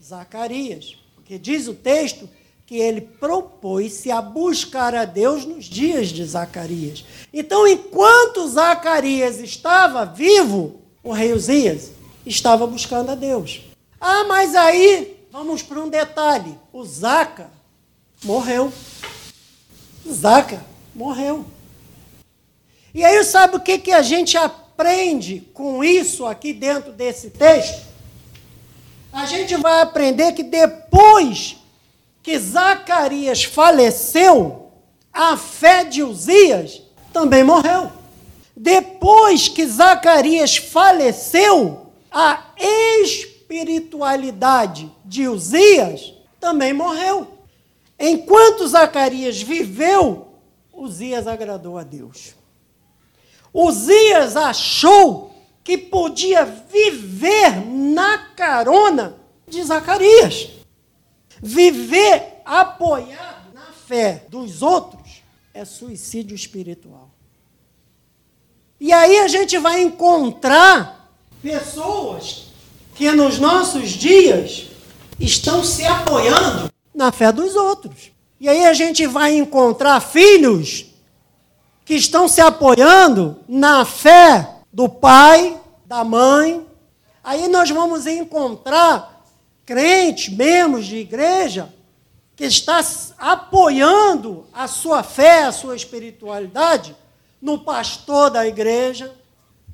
Zacarias. 0.02 1.03
Porque 1.34 1.40
diz 1.40 1.68
o 1.68 1.74
texto 1.74 2.30
que 2.64 2.78
ele 2.78 3.02
propôs-se 3.02 4.12
a 4.12 4.22
buscar 4.22 4.94
a 4.94 5.04
Deus 5.04 5.46
nos 5.46 5.66
dias 5.66 6.10
de 6.10 6.24
Zacarias. 6.24 7.04
Então, 7.34 7.68
enquanto 7.68 8.48
Zacarias 8.48 9.40
estava 9.40 10.06
vivo, 10.06 10.80
o 11.04 11.12
rei 11.12 11.34
Uzias 11.34 11.90
estava 12.24 12.68
buscando 12.68 13.10
a 13.10 13.16
Deus. 13.16 13.62
Ah, 14.00 14.26
mas 14.26 14.54
aí, 14.54 15.26
vamos 15.32 15.64
para 15.64 15.80
um 15.80 15.90
detalhe: 15.90 16.56
o 16.72 16.86
Zaca 16.86 17.50
morreu. 18.24 18.72
Zaca 20.08 20.64
morreu. 20.94 21.46
E 22.94 23.04
aí, 23.04 23.24
sabe 23.24 23.56
o 23.58 23.60
que, 23.60 23.80
que 23.80 23.92
a 23.92 24.04
gente 24.04 24.38
aprende 24.38 25.42
com 25.52 25.84
isso 25.84 26.28
aqui 26.28 26.54
dentro 26.54 26.92
desse 26.92 27.32
texto? 27.32 27.93
A 29.14 29.26
gente 29.28 29.56
vai 29.58 29.82
aprender 29.82 30.34
que 30.34 30.42
depois 30.42 31.58
que 32.24 32.40
Zacarias 32.40 33.44
faleceu, 33.44 34.72
a 35.14 35.38
fé 35.38 35.84
de 35.84 36.02
Uzias 36.02 36.82
também 37.14 37.44
morreu. 37.44 37.92
Depois 38.58 39.48
que 39.48 39.68
Zacarias 39.68 40.58
faleceu, 40.58 41.92
a 42.12 42.44
espiritualidade 42.58 44.92
de 45.06 45.28
Uzias 45.28 46.16
também 46.40 46.74
morreu. 46.74 47.28
Enquanto 48.00 48.68
Zacarias 48.68 49.44
viveu, 49.44 50.30
Uzias 50.74 51.28
agradou 51.28 51.78
a 51.78 51.84
Deus. 51.84 52.34
Uzias 53.54 54.36
achou 54.36 55.33
que 55.64 55.78
podia 55.78 56.44
viver 56.46 57.66
na 57.66 58.18
carona 58.36 59.16
de 59.48 59.64
Zacarias. 59.64 60.50
Viver 61.42 62.42
apoiado 62.46 63.54
na 63.54 63.72
fé 63.88 64.26
dos 64.30 64.62
outros 64.62 65.24
é 65.54 65.64
suicídio 65.64 66.36
espiritual. 66.36 67.10
E 68.80 68.92
aí 68.92 69.20
a 69.20 69.28
gente 69.28 69.58
vai 69.58 69.82
encontrar 69.82 71.10
pessoas 71.42 72.48
que 72.96 73.12
nos 73.12 73.40
nossos 73.40 73.92
dias 73.92 74.68
estão 75.20 75.64
se 75.64 75.86
apoiando 75.86 76.70
na 76.94 77.12
fé 77.12 77.32
dos 77.32 77.56
outros. 77.56 78.12
E 78.40 78.50
aí 78.50 78.66
a 78.66 78.74
gente 78.74 79.08
vai 79.08 79.36
encontrar 79.38 80.02
filhos 80.02 80.86
que 81.86 81.94
estão 81.94 82.28
se 82.28 82.42
apoiando 82.42 83.38
na 83.48 83.86
fé 83.86 84.50
do 84.74 84.90
pai, 84.90 85.62
da 85.86 86.04
mãe. 86.04 86.66
Aí 87.24 87.48
nós 87.48 87.70
vamos 87.70 88.08
encontrar 88.08 89.24
crentes, 89.64 90.34
membros 90.34 90.86
de 90.86 90.98
igreja, 90.98 91.72
que 92.36 92.46
está 92.46 92.82
apoiando 93.20 94.46
a 94.52 94.68
sua 94.68 95.04
fé, 95.04 95.44
a 95.44 95.52
sua 95.52 95.76
espiritualidade 95.76 96.96
no 97.40 97.60
pastor 97.60 98.32
da 98.32 98.48
igreja, 98.48 99.14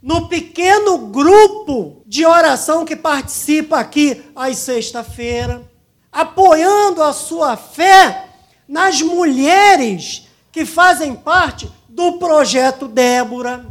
no 0.02 0.28
pequeno 0.28 0.98
grupo 0.98 2.02
de 2.06 2.26
oração 2.26 2.84
que 2.84 2.96
participa 2.96 3.80
aqui 3.80 4.22
às 4.36 4.58
sexta-feira, 4.58 5.70
apoiando 6.12 7.02
a 7.02 7.14
sua 7.14 7.56
fé 7.56 8.28
nas 8.68 9.02
mulheres 9.02 10.28
que 10.52 10.66
fazem 10.66 11.16
parte 11.16 11.72
do 11.88 12.14
projeto 12.14 12.88
Débora, 12.88 13.66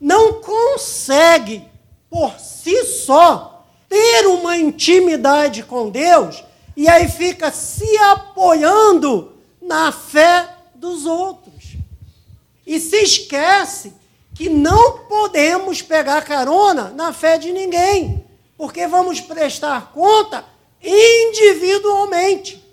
não 0.00 0.40
consegue 0.40 1.62
por 2.08 2.38
si 2.40 2.84
só 2.84 3.66
ter 3.88 4.26
uma 4.26 4.56
intimidade 4.56 5.62
com 5.62 5.90
Deus 5.90 6.42
e 6.76 6.88
aí 6.88 7.08
fica 7.08 7.50
se 7.50 7.98
apoiando 7.98 9.32
na 9.60 9.92
fé 9.92 10.48
dos 10.74 11.04
outros. 11.04 11.76
E 12.66 12.80
se 12.80 12.96
esquece 12.96 13.92
que 14.34 14.48
não 14.48 15.00
podemos 15.00 15.82
pegar 15.82 16.24
carona 16.24 16.90
na 16.90 17.12
fé 17.12 17.36
de 17.36 17.52
ninguém, 17.52 18.24
porque 18.56 18.86
vamos 18.86 19.20
prestar 19.20 19.92
conta 19.92 20.44
individualmente. 20.82 22.64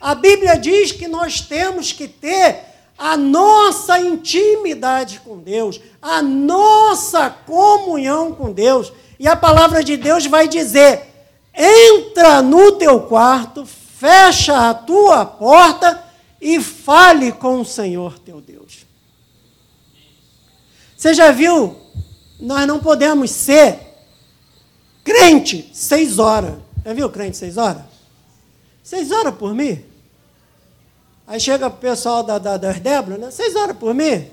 A 0.00 0.14
Bíblia 0.14 0.58
diz 0.58 0.92
que 0.92 1.08
nós 1.08 1.40
temos 1.40 1.92
que 1.92 2.08
ter 2.08 2.71
a 3.02 3.16
nossa 3.16 3.98
intimidade 3.98 5.18
com 5.24 5.38
Deus, 5.38 5.80
a 6.00 6.22
nossa 6.22 7.28
comunhão 7.28 8.32
com 8.32 8.52
Deus. 8.52 8.92
E 9.18 9.26
a 9.26 9.34
palavra 9.34 9.82
de 9.82 9.96
Deus 9.96 10.24
vai 10.26 10.46
dizer: 10.46 11.12
entra 11.52 12.40
no 12.40 12.70
teu 12.72 13.00
quarto, 13.00 13.66
fecha 13.66 14.70
a 14.70 14.72
tua 14.72 15.26
porta 15.26 16.00
e 16.40 16.60
fale 16.60 17.32
com 17.32 17.60
o 17.60 17.64
Senhor 17.64 18.20
teu 18.20 18.40
Deus. 18.40 18.86
Você 20.96 21.12
já 21.12 21.32
viu? 21.32 21.76
Nós 22.38 22.68
não 22.68 22.78
podemos 22.78 23.32
ser 23.32 23.80
crente 25.02 25.68
seis 25.74 26.20
horas. 26.20 26.54
Já 26.84 26.92
viu 26.92 27.10
crente 27.10 27.36
seis 27.36 27.56
horas? 27.56 27.82
Seis 28.80 29.10
horas 29.10 29.34
por 29.34 29.52
mim? 29.52 29.91
Aí 31.32 31.40
chega 31.40 31.66
o 31.66 31.70
pessoal 31.70 32.22
da, 32.22 32.36
da, 32.36 32.58
das 32.58 32.78
Débora, 32.78 33.16
né? 33.16 33.30
Seis 33.30 33.56
horas 33.56 33.74
por 33.74 33.94
mim? 33.94 34.28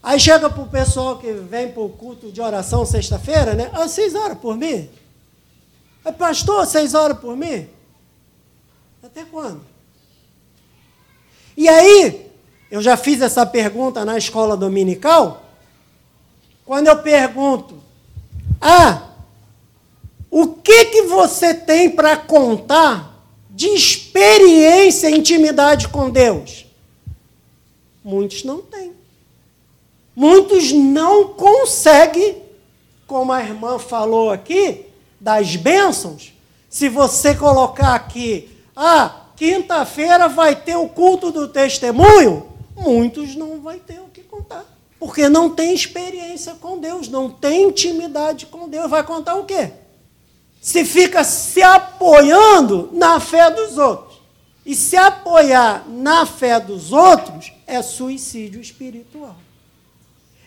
Aí 0.00 0.20
chega 0.20 0.48
para 0.48 0.62
o 0.62 0.68
pessoal 0.68 1.18
que 1.18 1.32
vem 1.32 1.72
para 1.72 1.82
o 1.82 1.88
culto 1.88 2.30
de 2.30 2.40
oração 2.40 2.86
sexta-feira, 2.86 3.54
né? 3.54 3.68
Ah, 3.72 3.88
seis 3.88 4.14
horas 4.14 4.38
por 4.38 4.56
mim? 4.56 4.88
Aí, 6.04 6.12
pastor, 6.12 6.64
seis 6.66 6.94
horas 6.94 7.18
por 7.18 7.36
mim? 7.36 7.68
Até 9.02 9.24
quando? 9.24 9.62
E 11.56 11.68
aí, 11.68 12.30
eu 12.70 12.80
já 12.80 12.96
fiz 12.96 13.20
essa 13.20 13.44
pergunta 13.44 14.04
na 14.04 14.16
escola 14.16 14.56
dominical. 14.56 15.42
Quando 16.64 16.86
eu 16.86 17.02
pergunto, 17.02 17.82
ah, 18.60 19.02
o 20.30 20.46
que 20.46 20.84
que 20.84 21.02
você 21.02 21.52
tem 21.52 21.90
para 21.90 22.16
contar 22.16 23.13
de 23.54 23.68
experiência 23.68 25.08
e 25.08 25.16
intimidade 25.16 25.86
com 25.86 26.10
Deus? 26.10 26.66
Muitos 28.02 28.42
não 28.42 28.60
têm. 28.60 28.92
Muitos 30.14 30.72
não 30.72 31.28
conseguem, 31.28 32.42
como 33.06 33.32
a 33.32 33.40
irmã 33.40 33.78
falou 33.78 34.30
aqui, 34.30 34.86
das 35.20 35.54
bênçãos. 35.54 36.32
Se 36.68 36.88
você 36.88 37.32
colocar 37.34 37.94
aqui, 37.94 38.50
ah, 38.74 39.22
quinta-feira 39.36 40.28
vai 40.28 40.56
ter 40.56 40.74
o 40.74 40.88
culto 40.88 41.30
do 41.30 41.46
testemunho, 41.46 42.48
muitos 42.76 43.36
não 43.36 43.60
vai 43.60 43.78
ter 43.78 44.00
o 44.00 44.08
que 44.12 44.22
contar. 44.22 44.64
Porque 44.98 45.28
não 45.28 45.48
tem 45.48 45.72
experiência 45.72 46.54
com 46.54 46.78
Deus, 46.78 47.08
não 47.08 47.30
tem 47.30 47.68
intimidade 47.68 48.46
com 48.46 48.68
Deus. 48.68 48.90
Vai 48.90 49.04
contar 49.04 49.36
o 49.36 49.44
quê? 49.44 49.70
Se 50.64 50.82
fica 50.82 51.22
se 51.22 51.62
apoiando 51.62 52.88
na 52.90 53.20
fé 53.20 53.50
dos 53.50 53.76
outros. 53.76 54.22
E 54.64 54.74
se 54.74 54.96
apoiar 54.96 55.84
na 55.86 56.24
fé 56.24 56.58
dos 56.58 56.90
outros 56.90 57.52
é 57.66 57.82
suicídio 57.82 58.62
espiritual. 58.62 59.36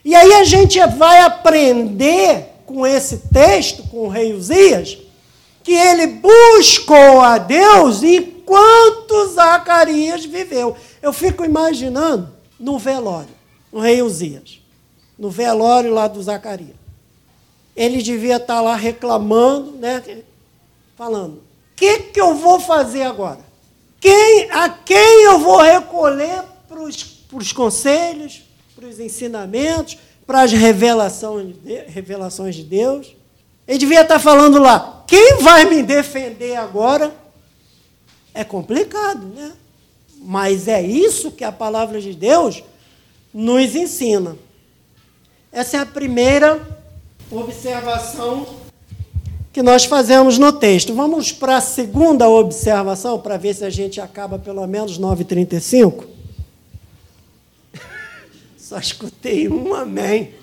E 0.04 0.16
aí 0.16 0.34
a 0.34 0.44
gente 0.44 0.80
vai 0.98 1.20
aprender 1.22 2.48
com 2.66 2.84
esse 2.84 3.20
texto, 3.32 3.84
com 3.90 4.08
o 4.08 4.10
rei 4.10 4.34
Uzias, 4.34 4.98
que 5.64 5.74
ele 5.74 6.08
buscou 6.08 7.22
a 7.22 7.38
Deus 7.38 8.02
enquanto 8.02 9.34
Zacarias 9.36 10.26
viveu. 10.26 10.76
Eu 11.00 11.14
fico 11.14 11.46
imaginando 11.46 12.34
no 12.60 12.80
velório, 12.80 13.36
no 13.72 13.82
rei 13.82 14.02
Uzias, 14.02 14.60
no 15.16 15.30
velório 15.30 15.94
lá 15.94 16.08
do 16.08 16.24
Zacarias. 16.24 16.77
Ele 17.78 18.02
devia 18.02 18.38
estar 18.38 18.60
lá 18.60 18.76
reclamando, 18.76 19.74
né, 19.74 20.04
falando: 20.98 21.36
o 21.36 21.42
que, 21.76 22.00
que 22.00 22.20
eu 22.20 22.34
vou 22.34 22.60
fazer 22.60 23.04
agora? 23.04 23.40
Quem, 24.00 24.50
a 24.50 24.68
quem 24.68 25.24
eu 25.26 25.40
vou 25.40 25.62
recolher 25.62 26.44
para 26.68 26.82
os 26.82 27.52
conselhos, 27.54 28.42
para 28.76 28.88
os 28.88 29.00
ensinamentos, 29.00 29.98
para 30.26 30.42
as 30.42 30.52
revelações 30.52 31.56
revelações 31.88 32.56
de 32.56 32.64
Deus. 32.64 33.16
Ele 33.68 33.78
devia 33.78 34.02
estar 34.02 34.20
falando 34.20 34.60
lá: 34.60 35.04
quem 35.08 35.38
vai 35.38 35.66
me 35.66 35.84
defender 35.84 36.56
agora? 36.56 37.16
É 38.34 38.44
complicado, 38.44 39.26
né? 39.28 39.54
Mas 40.20 40.68
é 40.68 40.82
isso 40.82 41.32
que 41.32 41.44
a 41.44 41.52
palavra 41.52 42.02
de 42.02 42.14
Deus 42.14 42.64
nos 43.34 43.76
ensina. 43.76 44.36
Essa 45.52 45.78
é 45.78 45.80
a 45.80 45.86
primeira 45.86 46.78
observação 47.32 48.46
que 49.52 49.64
nós 49.64 49.86
fazemos 49.86 50.38
no 50.38 50.54
texto. 50.54 50.94
Vamos 50.94 51.32
para 51.32 51.58
a 51.58 51.62
segunda 51.62 52.30
observação, 52.30 53.20
para 53.20 53.38
ver 53.38 53.56
se 53.56 53.66
a 53.66 53.70
gente 53.70 54.00
acaba 54.00 54.38
pelo 54.38 54.66
menos 54.68 55.00
9h35. 55.00 56.06
Só 58.58 58.78
escutei 58.78 59.50
um 59.50 59.74
amém. 59.74 60.36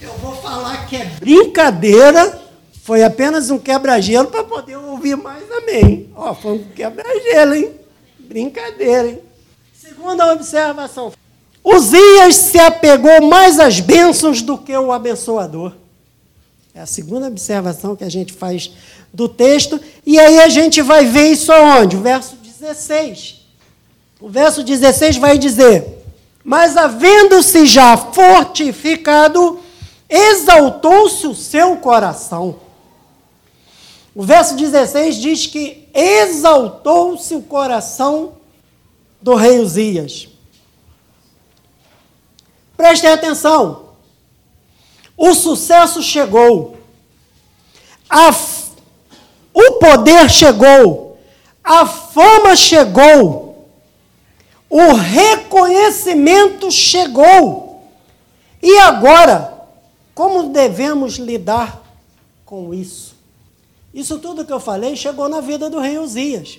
Eu 0.00 0.12
vou 0.14 0.34
falar 0.36 0.86
que 0.86 0.96
é 0.96 1.04
brincadeira, 1.04 2.40
foi 2.82 3.02
apenas 3.02 3.50
um 3.50 3.58
quebra-gelo 3.58 4.28
para 4.28 4.44
poder 4.44 4.76
ouvir 4.76 5.16
mais 5.16 5.44
amém. 5.50 6.10
Ó, 6.14 6.34
foi 6.34 6.52
um 6.52 6.64
quebra-gelo, 6.64 7.54
hein? 7.54 7.72
Brincadeira, 8.18 9.08
hein? 9.08 9.20
Segunda 9.74 10.32
observação. 10.32 11.12
Uzias 11.68 12.36
se 12.36 12.60
apegou 12.60 13.22
mais 13.22 13.58
às 13.58 13.80
bênçãos 13.80 14.40
do 14.40 14.56
que 14.56 14.76
o 14.76 14.92
abençoador. 14.92 15.72
É 16.72 16.80
a 16.80 16.86
segunda 16.86 17.26
observação 17.26 17.96
que 17.96 18.04
a 18.04 18.08
gente 18.08 18.32
faz 18.32 18.70
do 19.12 19.28
texto. 19.28 19.80
E 20.04 20.16
aí 20.16 20.38
a 20.38 20.48
gente 20.48 20.80
vai 20.80 21.04
ver 21.06 21.32
isso 21.32 21.50
aonde? 21.50 21.96
O 21.96 22.00
verso 22.00 22.36
16. 22.36 23.46
O 24.20 24.28
verso 24.28 24.62
16 24.62 25.16
vai 25.16 25.36
dizer: 25.38 26.04
mas 26.44 26.76
havendo-se 26.76 27.66
já 27.66 27.96
fortificado, 27.96 29.58
exaltou-se 30.08 31.26
o 31.26 31.34
seu 31.34 31.76
coração. 31.78 32.60
O 34.14 34.22
verso 34.22 34.54
16 34.54 35.16
diz 35.16 35.46
que 35.48 35.88
exaltou-se 35.92 37.34
o 37.34 37.42
coração 37.42 38.34
do 39.20 39.34
rei 39.34 39.58
Uzias. 39.58 40.28
Prestem 42.76 43.10
atenção. 43.10 43.90
O 45.16 45.34
sucesso 45.34 46.02
chegou. 46.02 46.76
A, 48.08 48.30
o 49.52 49.72
poder 49.72 50.30
chegou. 50.30 51.18
A 51.64 51.86
fama 51.86 52.54
chegou 52.54 53.46
o 54.68 54.92
reconhecimento 54.94 56.70
chegou. 56.70 57.82
E 58.62 58.78
agora, 58.78 59.66
como 60.14 60.50
devemos 60.50 61.14
lidar 61.14 61.82
com 62.44 62.74
isso? 62.74 63.14
Isso 63.94 64.18
tudo 64.18 64.44
que 64.44 64.52
eu 64.52 64.60
falei 64.60 64.96
chegou 64.96 65.28
na 65.28 65.40
vida 65.40 65.70
do 65.70 65.78
rei 65.78 65.98
Uzias. 65.98 66.58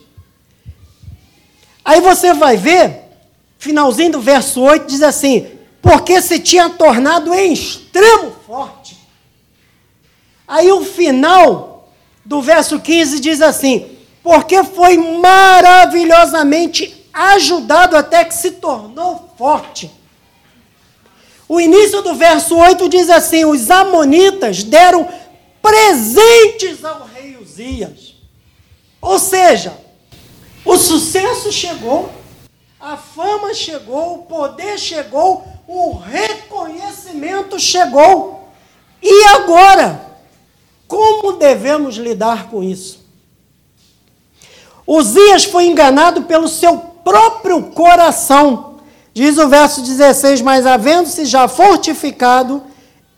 Aí 1.83 2.01
você 2.01 2.33
vai 2.33 2.57
ver, 2.57 3.03
finalzinho 3.57 4.13
do 4.13 4.21
verso 4.21 4.61
8 4.61 4.87
diz 4.87 5.01
assim: 5.01 5.47
porque 5.81 6.21
se 6.21 6.39
tinha 6.39 6.69
tornado 6.69 7.33
em 7.33 7.53
extremo 7.53 8.31
forte. 8.45 8.97
Aí 10.47 10.71
o 10.71 10.83
final 10.83 11.89
do 12.23 12.41
verso 12.41 12.79
15 12.79 13.19
diz 13.19 13.41
assim: 13.41 13.97
porque 14.27 14.61
foi 14.61 14.97
maravilhosamente 14.97 17.07
ajudado 17.13 17.95
até 17.95 18.25
que 18.25 18.33
se 18.33 18.51
tornou 18.51 19.33
forte. 19.37 19.89
O 21.47 21.61
início 21.61 22.01
do 22.01 22.13
verso 22.13 22.57
8 22.57 22.89
diz 22.89 23.09
assim: 23.09 23.45
Os 23.45 23.71
Amonitas 23.71 24.63
deram 24.63 25.07
presentes 25.61 26.83
ao 26.83 27.05
rei 27.05 27.37
Uzias. 27.37 28.15
Ou 28.99 29.17
seja, 29.17 29.73
o 30.65 30.75
sucesso 30.75 31.49
chegou, 31.49 32.11
a 32.79 32.95
fama 32.95 33.53
chegou, 33.53 34.15
o 34.15 34.23
poder 34.23 34.77
chegou, 34.77 35.43
o 35.67 35.93
reconhecimento 35.93 37.59
chegou. 37.59 38.49
E 39.01 39.25
agora? 39.25 40.05
Como 40.87 41.33
devemos 41.33 41.95
lidar 41.95 42.49
com 42.49 42.63
isso? 42.63 43.05
Uzias 44.85 45.43
foi 45.43 45.65
enganado 45.65 46.23
pelo 46.23 46.47
seu 46.47 46.77
próprio 46.77 47.63
coração. 47.71 48.77
Diz 49.13 49.37
o 49.37 49.49
verso 49.49 49.81
16: 49.81 50.41
Mas 50.41 50.65
havendo-se 50.65 51.25
já 51.25 51.47
fortificado, 51.47 52.63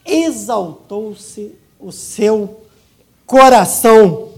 exaltou-se 0.05 1.53
o 1.79 1.91
seu 1.91 2.61
coração. 3.25 4.29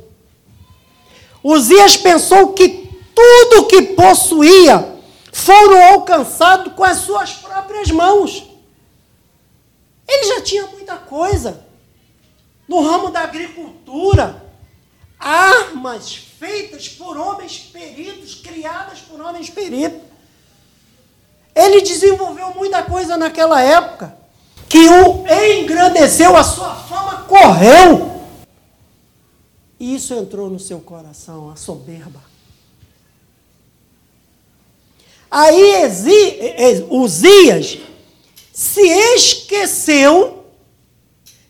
Uzias 1.41 1.95
pensou 1.95 2.49
que 2.49 2.89
tudo 3.15 3.67
que 3.67 3.81
possuía 3.81 4.90
foram 5.31 5.93
alcançado 5.93 6.71
com 6.71 6.83
as 6.83 6.99
suas 6.99 7.33
próprias 7.33 7.89
mãos. 7.89 8.43
Ele 10.07 10.25
já 10.25 10.41
tinha 10.41 10.65
muita 10.67 10.97
coisa. 10.97 11.65
No 12.67 12.81
ramo 12.81 13.09
da 13.09 13.21
agricultura, 13.21 14.43
armas 15.19 16.15
feitas 16.15 16.89
por 16.89 17.17
homens 17.17 17.59
peritos, 17.59 18.35
criadas 18.35 18.99
por 18.99 19.21
homens 19.21 19.49
peritos. 19.49 20.01
Ele 21.53 21.81
desenvolveu 21.81 22.53
muita 22.53 22.83
coisa 22.83 23.17
naquela 23.17 23.61
época 23.61 24.17
que 24.67 24.87
o 24.87 25.25
engrandeceu, 25.27 26.35
a 26.35 26.43
sua 26.43 26.73
fama 26.75 27.23
correu. 27.23 28.21
E 29.77 29.95
isso 29.95 30.13
entrou 30.13 30.49
no 30.49 30.59
seu 30.59 30.79
coração, 30.79 31.49
a 31.49 31.55
soberba. 31.57 32.30
Aí 35.31 35.87
Uzias 36.89 37.77
se 38.51 38.81
esqueceu 38.81 40.43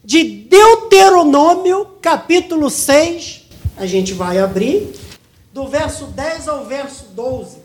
de 0.04 0.24
Deuteronômio, 0.24 1.88
capítulo 2.00 2.70
6. 2.70 3.42
A 3.76 3.88
gente 3.88 4.14
vai 4.14 4.38
abrir, 4.38 4.94
do 5.52 5.68
verso 5.68 6.06
10 6.06 6.48
ao 6.48 6.64
verso 6.66 7.06
12. 7.16 7.58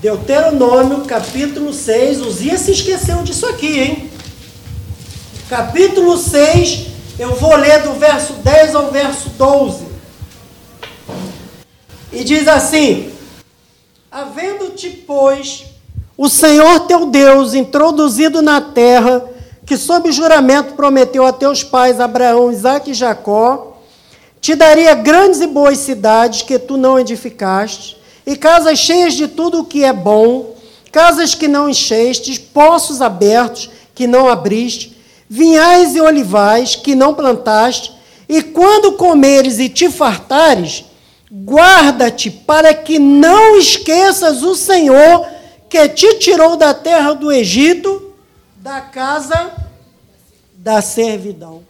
Deuteronômio, 0.00 1.04
capítulo 1.06 1.74
6. 1.74 2.20
Uzias 2.20 2.60
se 2.60 2.70
esqueceu 2.70 3.24
disso 3.24 3.46
aqui, 3.46 3.80
hein? 3.80 4.10
Capítulo 5.48 6.16
6, 6.16 6.86
eu 7.18 7.34
vou 7.34 7.56
ler 7.56 7.82
do 7.82 7.94
verso 7.94 8.34
10 8.34 8.76
ao 8.76 8.92
verso 8.92 9.30
12. 9.30 9.88
E 12.12 12.22
diz 12.22 12.46
assim: 12.46 13.17
Havendo-te, 14.20 14.90
pois, 15.06 15.66
o 16.16 16.28
Senhor 16.28 16.80
teu 16.88 17.06
Deus 17.06 17.54
introduzido 17.54 18.42
na 18.42 18.60
terra, 18.60 19.24
que 19.64 19.76
sob 19.76 20.10
juramento 20.10 20.74
prometeu 20.74 21.24
a 21.24 21.32
teus 21.32 21.62
pais 21.62 22.00
Abraão, 22.00 22.50
Isaque 22.50 22.90
e 22.90 22.94
Jacó, 22.94 23.76
te 24.40 24.56
daria 24.56 24.92
grandes 24.94 25.40
e 25.40 25.46
boas 25.46 25.78
cidades 25.78 26.42
que 26.42 26.58
tu 26.58 26.76
não 26.76 26.98
edificaste, 26.98 27.96
e 28.26 28.34
casas 28.34 28.80
cheias 28.80 29.14
de 29.14 29.28
tudo 29.28 29.60
o 29.60 29.64
que 29.64 29.84
é 29.84 29.92
bom, 29.92 30.52
casas 30.90 31.36
que 31.36 31.46
não 31.46 31.68
enchestes, 31.68 32.38
poços 32.38 33.00
abertos 33.00 33.70
que 33.94 34.08
não 34.08 34.28
abriste, 34.28 34.98
vinhais 35.30 35.94
e 35.94 36.00
olivais 36.00 36.74
que 36.74 36.96
não 36.96 37.14
plantaste, 37.14 37.92
e 38.28 38.42
quando 38.42 38.94
comeres 38.94 39.60
e 39.60 39.68
te 39.68 39.88
fartares, 39.88 40.87
Guarda-te 41.30 42.30
para 42.30 42.72
que 42.72 42.98
não 42.98 43.58
esqueças 43.58 44.42
o 44.42 44.54
Senhor 44.54 45.26
que 45.68 45.88
te 45.90 46.18
tirou 46.18 46.56
da 46.56 46.72
terra 46.72 47.12
do 47.12 47.30
Egito, 47.30 48.14
da 48.56 48.80
casa 48.80 49.52
da 50.54 50.80
servidão. 50.80 51.62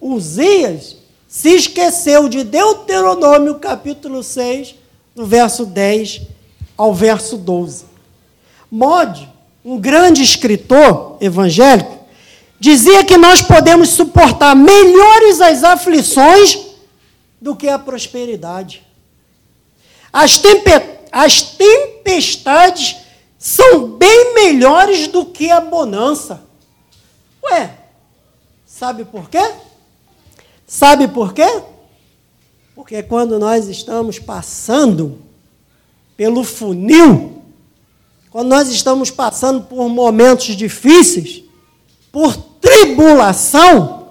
Uzias 0.00 0.96
se 1.26 1.48
esqueceu 1.48 2.28
de 2.28 2.44
Deuteronômio 2.44 3.56
capítulo 3.56 4.22
6, 4.22 4.76
do 5.14 5.26
verso 5.26 5.66
10 5.66 6.22
ao 6.76 6.94
verso 6.94 7.36
12. 7.36 7.84
Mode, 8.70 9.28
um 9.64 9.76
grande 9.78 10.22
escritor 10.22 11.16
evangélico, 11.20 11.98
dizia 12.60 13.02
que 13.02 13.16
nós 13.16 13.42
podemos 13.42 13.88
suportar 13.88 14.54
melhores 14.54 15.40
as 15.40 15.64
aflições 15.64 16.63
do 17.44 17.54
que 17.54 17.68
a 17.68 17.78
prosperidade. 17.78 18.82
As, 20.10 20.38
tempe 20.38 20.70
as 21.12 21.42
tempestades 21.42 22.96
são 23.38 23.98
bem 23.98 24.32
melhores 24.32 25.08
do 25.08 25.26
que 25.26 25.50
a 25.50 25.60
bonança. 25.60 26.42
Ué, 27.44 27.78
sabe 28.64 29.04
por 29.04 29.28
quê? 29.28 29.52
Sabe 30.66 31.06
por 31.06 31.34
quê? 31.34 31.62
Porque 32.74 33.02
quando 33.02 33.38
nós 33.38 33.68
estamos 33.68 34.18
passando 34.18 35.18
pelo 36.16 36.44
funil, 36.44 37.42
quando 38.30 38.48
nós 38.48 38.70
estamos 38.70 39.10
passando 39.10 39.64
por 39.64 39.86
momentos 39.90 40.56
difíceis, 40.56 41.44
por 42.10 42.34
tribulação, 42.34 44.03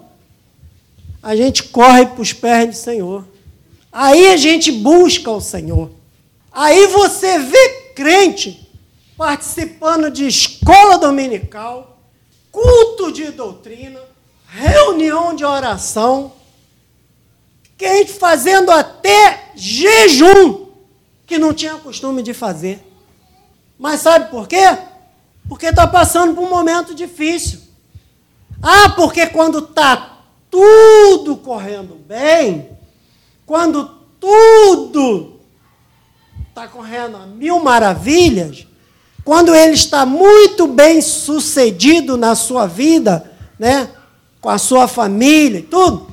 a 1.23 1.37
gente 1.37 1.63
corre 1.63 2.05
para 2.07 2.21
os 2.21 2.33
pés 2.33 2.67
do 2.67 2.75
Senhor. 2.75 3.25
Aí 3.89 4.27
a 4.27 4.35
gente 4.35 4.73
busca 4.73 5.31
o 5.31 5.39
Senhor. 5.39 5.89
Aí 6.51 6.87
você 6.87 7.39
vê 7.39 7.69
crente 7.95 8.69
participando 9.17 10.11
de 10.11 10.27
escola 10.27 10.97
dominical, 10.97 11.97
culto 12.51 13.11
de 13.13 13.31
doutrina, 13.31 14.01
reunião 14.47 15.33
de 15.33 15.45
oração, 15.45 16.33
crente 17.77 18.11
fazendo 18.11 18.69
até 18.69 19.51
jejum, 19.55 20.65
que 21.25 21.37
não 21.37 21.53
tinha 21.53 21.75
costume 21.75 22.21
de 22.21 22.33
fazer. 22.33 22.85
Mas 23.79 24.01
sabe 24.01 24.29
por 24.29 24.47
quê? 24.47 24.77
Porque 25.47 25.67
está 25.67 25.87
passando 25.87 26.35
por 26.35 26.43
um 26.43 26.49
momento 26.49 26.93
difícil. 26.93 27.61
Ah, 28.61 28.89
porque 28.89 29.27
quando 29.27 29.59
está 29.59 30.12
tudo 30.53 31.35
correndo 31.35 31.95
bem, 32.07 32.69
quando 33.43 33.89
tudo 34.19 35.39
está 36.47 36.67
correndo 36.67 37.17
a 37.17 37.25
mil 37.25 37.59
maravilhas, 37.59 38.67
quando 39.25 39.55
ele 39.55 39.73
está 39.73 40.05
muito 40.05 40.67
bem 40.67 41.01
sucedido 41.01 42.17
na 42.17 42.35
sua 42.35 42.67
vida, 42.67 43.31
né, 43.57 43.89
com 44.39 44.47
a 44.47 44.59
sua 44.59 44.87
família 44.87 45.57
e 45.57 45.63
tudo, 45.63 46.07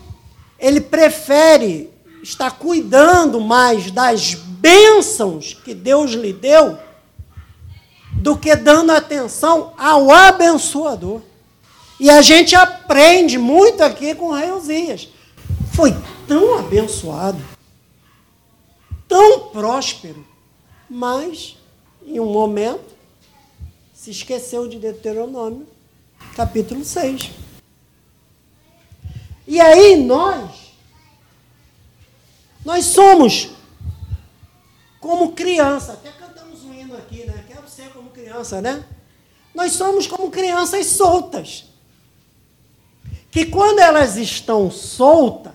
ele 0.58 0.80
prefere 0.80 1.90
estar 2.22 2.52
cuidando 2.52 3.42
mais 3.42 3.90
das 3.90 4.32
bênçãos 4.32 5.52
que 5.52 5.74
Deus 5.74 6.12
lhe 6.12 6.32
deu 6.32 6.78
do 8.12 8.38
que 8.38 8.56
dando 8.56 8.90
atenção 8.90 9.74
ao 9.76 10.10
abençoador. 10.10 11.20
E 12.00 12.08
a 12.08 12.22
gente 12.22 12.56
aprende 12.56 13.36
muito 13.36 13.82
aqui 13.82 14.14
com 14.14 14.28
o 14.28 14.32
rei 14.32 14.50
Uzias. 14.50 15.10
Foi 15.74 15.94
tão 16.26 16.58
abençoado, 16.58 17.38
tão 19.06 19.50
próspero, 19.50 20.26
mas 20.88 21.58
em 22.02 22.18
um 22.18 22.32
momento 22.32 22.96
se 23.92 24.10
esqueceu 24.10 24.66
de 24.66 24.78
Deuteronômio, 24.78 25.68
capítulo 26.34 26.82
6. 26.86 27.32
E 29.46 29.60
aí 29.60 29.96
nós, 29.96 30.72
nós 32.64 32.86
somos 32.86 33.50
como 34.98 35.32
criança, 35.32 35.92
até 35.92 36.10
cantamos 36.12 36.64
um 36.64 36.72
hino 36.72 36.96
aqui, 36.96 37.26
né? 37.26 37.44
Quero 37.46 37.68
ser 37.68 37.90
como 37.90 38.08
criança, 38.08 38.62
né? 38.62 38.86
Nós 39.54 39.72
somos 39.72 40.06
como 40.06 40.30
crianças 40.30 40.86
soltas 40.86 41.68
que 43.30 43.46
quando 43.46 43.78
elas 43.78 44.16
estão 44.16 44.70
soltas, 44.70 45.52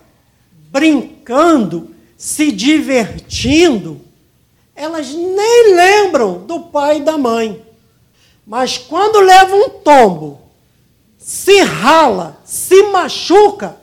brincando, 0.72 1.94
se 2.18 2.52
divertindo, 2.52 4.02
elas 4.76 5.10
nem 5.10 5.76
lembram 5.76 6.46
do 6.46 6.60
pai 6.62 6.98
e 6.98 7.04
da 7.04 7.18
mãe. 7.18 7.66
Mas 8.46 8.78
quando 8.78 9.20
leva 9.20 9.56
um 9.56 9.70
tombo, 9.70 10.42
se 11.18 11.62
rala, 11.62 12.40
se 12.46 12.84
machuca, 12.84 13.78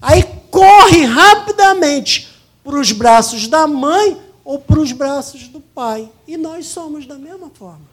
aí 0.00 0.22
corre 0.50 1.04
rapidamente 1.04 2.28
para 2.64 2.78
os 2.78 2.92
braços 2.92 3.46
da 3.46 3.66
mãe 3.66 4.20
ou 4.44 4.58
para 4.58 4.80
os 4.80 4.92
braços 4.92 5.48
do 5.48 5.60
pai. 5.60 6.10
E 6.26 6.36
nós 6.36 6.66
somos 6.66 7.06
da 7.06 7.16
mesma 7.16 7.50
forma. 7.50 7.86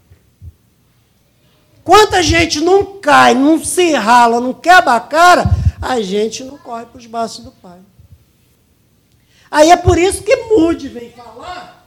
Quanta 1.86 2.20
gente 2.20 2.60
não 2.60 2.98
cai, 2.98 3.32
não 3.32 3.64
se 3.64 3.92
rala, 3.92 4.40
não 4.40 4.52
quebra 4.52 4.96
a 4.96 5.00
cara, 5.00 5.44
a 5.80 6.00
gente 6.00 6.42
não 6.42 6.58
corre 6.58 6.84
para 6.84 6.98
os 6.98 7.06
braços 7.06 7.44
do 7.44 7.52
Pai. 7.52 7.78
Aí 9.48 9.70
é 9.70 9.76
por 9.76 9.96
isso 9.96 10.24
que 10.24 10.34
Mude 10.34 10.88
vem 10.88 11.12
falar 11.12 11.86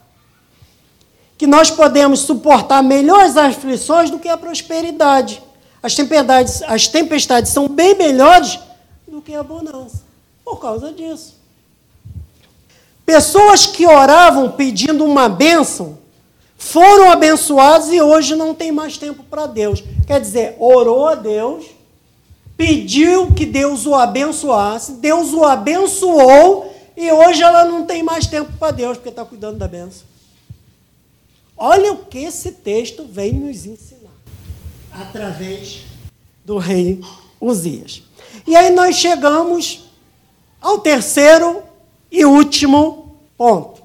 que 1.37 1.45
nós 1.45 1.69
podemos 1.69 2.21
suportar 2.21 2.81
melhor 2.81 3.25
as 3.25 3.35
aflições 3.35 4.09
do 4.09 4.19
que 4.19 4.29
a 4.29 4.37
prosperidade. 4.37 5.43
As 5.83 5.95
tempestades, 5.95 6.63
as 6.63 6.87
tempestades 6.87 7.51
são 7.51 7.67
bem 7.67 7.93
melhores 7.93 8.57
do 9.05 9.21
que 9.21 9.35
a 9.35 9.43
bonança. 9.43 10.01
Por 10.45 10.61
causa 10.61 10.93
disso. 10.93 11.35
Pessoas 13.05 13.65
que 13.65 13.85
oravam 13.85 14.51
pedindo 14.51 15.03
uma 15.03 15.27
bênção 15.27 15.98
foram 16.59 17.09
abençoados 17.09 17.87
e 17.87 18.01
hoje 18.01 18.35
não 18.35 18.53
tem 18.53 18.69
mais 18.69 18.97
tempo 18.97 19.23
para 19.23 19.47
Deus. 19.47 19.81
Quer 20.05 20.19
dizer, 20.19 20.57
orou 20.59 21.07
a 21.07 21.15
Deus, 21.15 21.65
pediu 22.57 23.33
que 23.33 23.45
Deus 23.45 23.85
o 23.85 23.95
abençoasse, 23.95 24.91
Deus 24.93 25.33
o 25.33 25.45
abençoou 25.45 26.75
e 26.97 27.09
hoje 27.09 27.41
ela 27.41 27.63
não 27.63 27.85
tem 27.85 28.03
mais 28.03 28.27
tempo 28.27 28.51
para 28.59 28.71
Deus 28.73 28.97
porque 28.97 29.07
está 29.07 29.23
cuidando 29.23 29.57
da 29.57 29.69
benção. 29.69 30.03
Olha 31.55 31.93
o 31.93 32.05
que 32.05 32.19
esse 32.19 32.51
texto 32.51 33.05
vem 33.09 33.33
nos 33.33 33.65
ensinar. 33.65 34.11
através 34.91 35.85
do 36.43 36.57
rei 36.57 36.99
Uzias. 37.39 38.03
E 38.45 38.55
aí 38.55 38.69
nós 38.69 38.97
chegamos 38.97 39.85
ao 40.59 40.79
terceiro 40.79 41.63
e 42.11 42.25
último 42.25 43.15
ponto. 43.37 43.78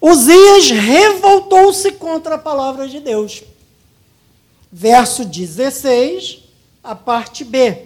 Uzias 0.00 0.70
revoltou-se 0.70 1.92
contra 1.92 2.36
a 2.36 2.38
palavra 2.38 2.88
de 2.88 3.00
Deus. 3.00 3.42
Verso 4.72 5.24
16, 5.24 6.38
a 6.82 6.94
parte 6.94 7.44
B. 7.44 7.82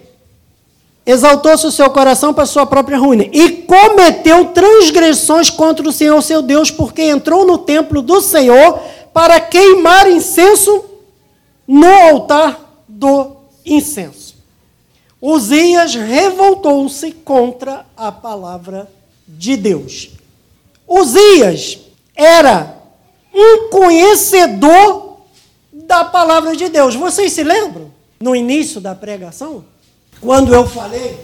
Exaltou-se 1.05 1.67
o 1.67 1.71
seu 1.71 1.89
coração 1.89 2.33
para 2.33 2.45
sua 2.45 2.65
própria 2.65 2.97
ruína 2.97 3.25
e 3.31 3.63
cometeu 3.63 4.45
transgressões 4.45 5.49
contra 5.49 5.87
o 5.87 5.91
Senhor 5.91 6.19
seu 6.21 6.41
Deus, 6.41 6.71
porque 6.71 7.03
entrou 7.03 7.45
no 7.45 7.59
templo 7.59 8.01
do 8.01 8.21
Senhor 8.21 8.79
para 9.13 9.39
queimar 9.39 10.09
incenso 10.09 10.85
no 11.67 11.87
altar 11.87 12.83
do 12.87 13.35
incenso. 13.65 14.35
Uzias 15.21 15.95
revoltou-se 15.95 17.11
contra 17.11 17.85
a 17.97 18.11
palavra 18.11 18.89
de 19.27 19.57
Deus. 19.57 20.09
Uzias 20.87 21.84
era 22.15 22.81
um 23.33 23.69
conhecedor 23.69 25.19
da 25.71 26.05
palavra 26.05 26.55
de 26.55 26.69
Deus. 26.69 26.95
Vocês 26.95 27.33
se 27.33 27.43
lembram? 27.43 27.93
No 28.19 28.35
início 28.35 28.79
da 28.79 28.95
pregação, 28.95 29.65
quando 30.21 30.53
eu 30.53 30.65
falei 30.65 31.19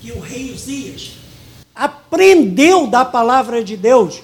que 0.00 0.12
o 0.12 0.20
rei 0.20 0.52
Uzias 0.52 1.12
aprendeu 1.74 2.86
da 2.86 3.04
palavra 3.04 3.64
de 3.64 3.76
Deus 3.76 4.22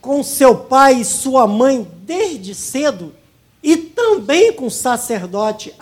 com 0.00 0.22
seu 0.22 0.56
pai 0.56 1.00
e 1.00 1.04
sua 1.04 1.46
mãe 1.46 1.86
desde 2.04 2.54
cedo, 2.54 3.14
e 3.62 3.76
também 3.76 4.52
com 4.52 4.66
o 4.66 4.70
sacerdote 4.70 5.74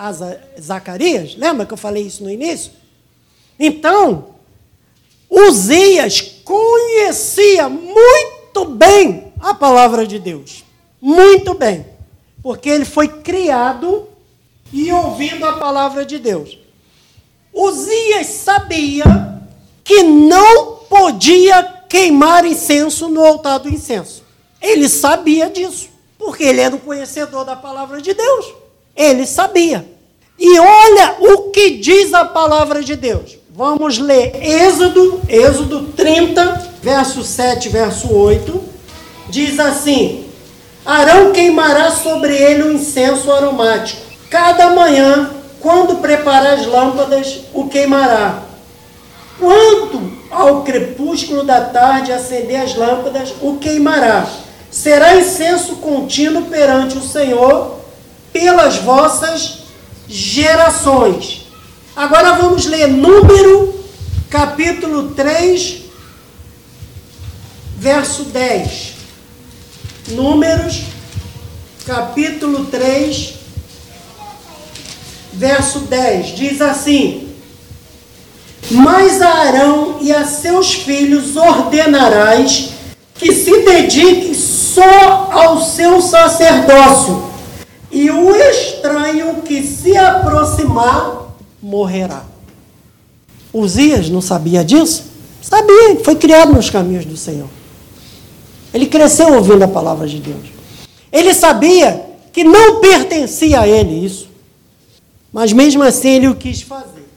Zacarias, 0.60 1.36
lembra 1.36 1.64
que 1.64 1.72
eu 1.72 1.78
falei 1.78 2.02
isso 2.02 2.22
no 2.24 2.30
início? 2.30 2.72
Então, 3.58 4.34
Uzias 5.28 6.20
conhecia 6.44 7.68
muito 7.68 8.39
bem 8.64 9.32
a 9.40 9.54
palavra 9.54 10.06
de 10.06 10.18
Deus. 10.18 10.64
Muito 11.00 11.54
bem. 11.54 11.86
Porque 12.42 12.68
ele 12.68 12.84
foi 12.84 13.08
criado 13.08 14.08
e 14.72 14.90
ouvindo 14.92 15.44
a 15.44 15.54
palavra 15.54 16.04
de 16.04 16.18
Deus. 16.18 16.58
Uzias 17.52 18.26
sabia 18.26 19.04
que 19.84 20.02
não 20.02 20.76
podia 20.88 21.62
queimar 21.88 22.44
incenso 22.44 23.08
no 23.08 23.24
altar 23.24 23.58
do 23.58 23.68
incenso. 23.68 24.22
Ele 24.60 24.88
sabia 24.88 25.50
disso. 25.50 25.88
Porque 26.18 26.44
ele 26.44 26.60
era 26.60 26.74
um 26.74 26.78
conhecedor 26.78 27.44
da 27.44 27.56
palavra 27.56 28.00
de 28.00 28.14
Deus. 28.14 28.54
Ele 28.94 29.26
sabia. 29.26 29.86
E 30.38 30.58
olha 30.58 31.16
o 31.20 31.50
que 31.50 31.78
diz 31.78 32.14
a 32.14 32.24
palavra 32.24 32.82
de 32.82 32.96
Deus. 32.96 33.38
Vamos 33.50 33.98
ler 33.98 34.36
Êxodo, 34.42 35.20
Êxodo 35.28 35.92
30, 35.92 36.69
verso 36.82 37.22
7, 37.22 37.68
verso 37.68 38.12
8. 38.12 38.62
Diz 39.28 39.58
assim: 39.58 40.24
Arão 40.84 41.32
queimará 41.32 41.90
sobre 41.90 42.34
ele 42.34 42.64
um 42.64 42.72
incenso 42.72 43.30
aromático. 43.32 44.00
Cada 44.28 44.70
manhã, 44.70 45.30
quando 45.60 45.96
preparar 45.96 46.54
as 46.54 46.66
lâmpadas, 46.66 47.40
o 47.52 47.68
queimará. 47.68 48.42
Quando 49.38 50.20
ao 50.30 50.62
crepúsculo 50.62 51.42
da 51.44 51.60
tarde 51.62 52.12
acender 52.12 52.60
as 52.60 52.74
lâmpadas, 52.74 53.34
o 53.40 53.56
queimará 53.56 54.26
será 54.70 55.16
incenso 55.16 55.76
contínuo 55.76 56.44
perante 56.44 56.96
o 56.96 57.02
Senhor 57.02 57.80
pelas 58.32 58.76
vossas 58.76 59.58
gerações. 60.06 61.46
Agora 61.96 62.34
vamos 62.34 62.66
ler 62.66 62.86
Número, 62.86 63.74
capítulo 64.28 65.10
3, 65.10 65.82
verso 67.80 68.24
10. 68.24 68.92
Números, 70.08 70.82
capítulo 71.86 72.66
3, 72.66 73.34
verso 75.32 75.80
10. 75.80 76.26
Diz 76.36 76.60
assim: 76.60 77.30
Mas 78.70 79.22
a 79.22 79.30
Arão 79.30 79.96
e 80.02 80.12
a 80.12 80.26
seus 80.26 80.74
filhos 80.74 81.36
ordenarás 81.36 82.68
que 83.14 83.32
se 83.32 83.64
dediquem 83.64 84.34
só 84.34 85.30
ao 85.32 85.62
seu 85.62 86.02
sacerdócio, 86.02 87.30
e 87.90 88.10
o 88.10 88.36
estranho 88.36 89.40
que 89.40 89.66
se 89.66 89.96
aproximar 89.96 91.34
morrerá. 91.62 92.24
Uzias 93.54 94.10
não 94.10 94.20
sabia 94.20 94.62
disso? 94.62 95.04
Sabia, 95.40 95.98
foi 96.04 96.16
criado 96.16 96.52
nos 96.52 96.68
caminhos 96.68 97.06
do 97.06 97.16
Senhor. 97.16 97.59
Ele 98.72 98.86
cresceu 98.86 99.34
ouvindo 99.34 99.62
a 99.62 99.68
palavra 99.68 100.06
de 100.06 100.18
Deus. 100.18 100.48
Ele 101.12 101.34
sabia 101.34 102.06
que 102.32 102.44
não 102.44 102.80
pertencia 102.80 103.60
a 103.60 103.68
ele 103.68 104.04
isso. 104.04 104.28
Mas 105.32 105.52
mesmo 105.52 105.82
assim 105.82 106.10
ele 106.10 106.28
o 106.28 106.34
quis 106.34 106.62
fazer. 106.62 107.08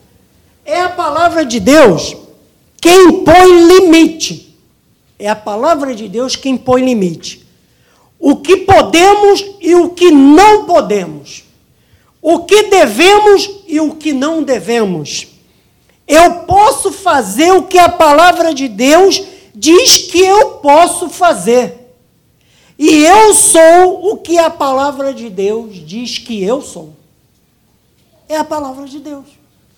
É 0.65 0.81
a 0.81 0.89
palavra 0.89 1.45
de 1.45 1.59
Deus 1.59 2.15
quem 2.81 3.23
põe 3.23 3.67
limite. 3.67 4.55
É 5.17 5.29
a 5.29 5.35
palavra 5.35 5.95
de 5.95 6.07
Deus 6.07 6.35
quem 6.35 6.57
põe 6.57 6.83
limite 6.83 7.43
o 8.25 8.37
que 8.37 8.55
podemos 8.55 9.43
e 9.59 9.75
o 9.75 9.89
que 9.89 10.09
não 10.09 10.63
podemos, 10.63 11.43
o 12.21 12.45
que 12.45 12.63
devemos 12.69 13.49
e 13.67 13.81
o 13.81 13.95
que 13.95 14.13
não 14.13 14.41
devemos. 14.41 15.27
Eu 16.07 16.35
posso 16.45 16.89
fazer 16.89 17.51
o 17.51 17.63
que 17.63 17.77
a 17.77 17.89
palavra 17.89 18.53
de 18.53 18.69
Deus 18.69 19.21
diz 19.53 19.97
que 19.97 20.19
eu 20.19 20.51
posso 20.55 21.09
fazer. 21.09 21.95
E 22.77 23.05
eu 23.05 23.33
sou 23.33 24.11
o 24.11 24.17
que 24.17 24.37
a 24.37 24.49
palavra 24.49 25.13
de 25.13 25.29
Deus 25.29 25.75
diz 25.85 26.17
que 26.17 26.43
eu 26.43 26.61
sou. 26.61 26.93
É 28.27 28.37
a 28.37 28.43
palavra 28.43 28.85
de 28.87 28.99
Deus 28.99 29.25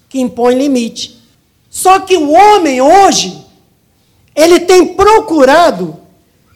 que 0.09 0.19
impõe 0.19 0.55
limite. 0.55 1.21
Só 1.69 1.99
que 1.99 2.15
o 2.15 2.31
homem 2.31 2.81
hoje, 2.81 3.45
ele 4.33 4.61
tem 4.61 4.95
procurado 4.95 5.99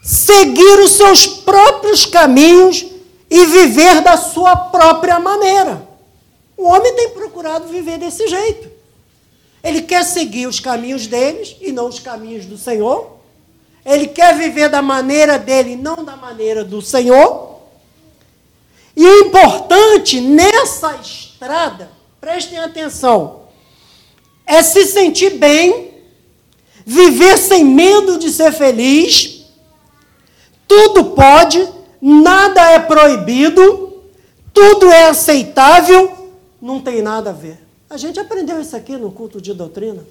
seguir 0.02 0.78
os 0.78 0.92
seus 0.92 1.26
próprios 1.26 2.06
caminhos 2.06 2.86
e 3.28 3.44
viver 3.44 4.00
da 4.00 4.16
sua 4.16 4.56
própria 4.56 5.20
maneira. 5.20 5.86
O 6.56 6.64
homem 6.64 6.94
tem 6.94 7.10
procurado 7.10 7.68
viver 7.68 7.98
desse 7.98 8.26
jeito. 8.28 8.69
Ele 9.62 9.82
quer 9.82 10.04
seguir 10.04 10.46
os 10.46 10.60
caminhos 10.60 11.06
deles 11.06 11.56
e 11.60 11.72
não 11.72 11.88
os 11.88 11.98
caminhos 11.98 12.46
do 12.46 12.56
Senhor. 12.56 13.18
Ele 13.84 14.06
quer 14.06 14.36
viver 14.36 14.68
da 14.68 14.80
maneira 14.80 15.38
dele 15.38 15.72
e 15.72 15.76
não 15.76 16.04
da 16.04 16.16
maneira 16.16 16.64
do 16.64 16.80
Senhor. 16.80 17.60
E 18.96 19.04
o 19.04 19.26
importante 19.26 20.20
nessa 20.20 20.96
estrada, 20.96 21.90
prestem 22.20 22.58
atenção, 22.58 23.42
é 24.46 24.62
se 24.62 24.84
sentir 24.84 25.38
bem, 25.38 25.94
viver 26.84 27.38
sem 27.38 27.64
medo 27.64 28.18
de 28.18 28.30
ser 28.30 28.52
feliz 28.52 29.40
tudo 30.70 31.16
pode, 31.16 31.68
nada 32.00 32.60
é 32.70 32.78
proibido, 32.78 34.04
tudo 34.54 34.88
é 34.88 35.08
aceitável, 35.08 36.30
não 36.62 36.80
tem 36.80 37.02
nada 37.02 37.30
a 37.30 37.32
ver. 37.32 37.58
A 37.90 37.96
gente 37.96 38.20
aprendeu 38.20 38.60
isso 38.60 38.76
aqui 38.76 38.96
no 38.96 39.10
culto 39.10 39.40
de 39.40 39.52
doutrina. 39.52 40.04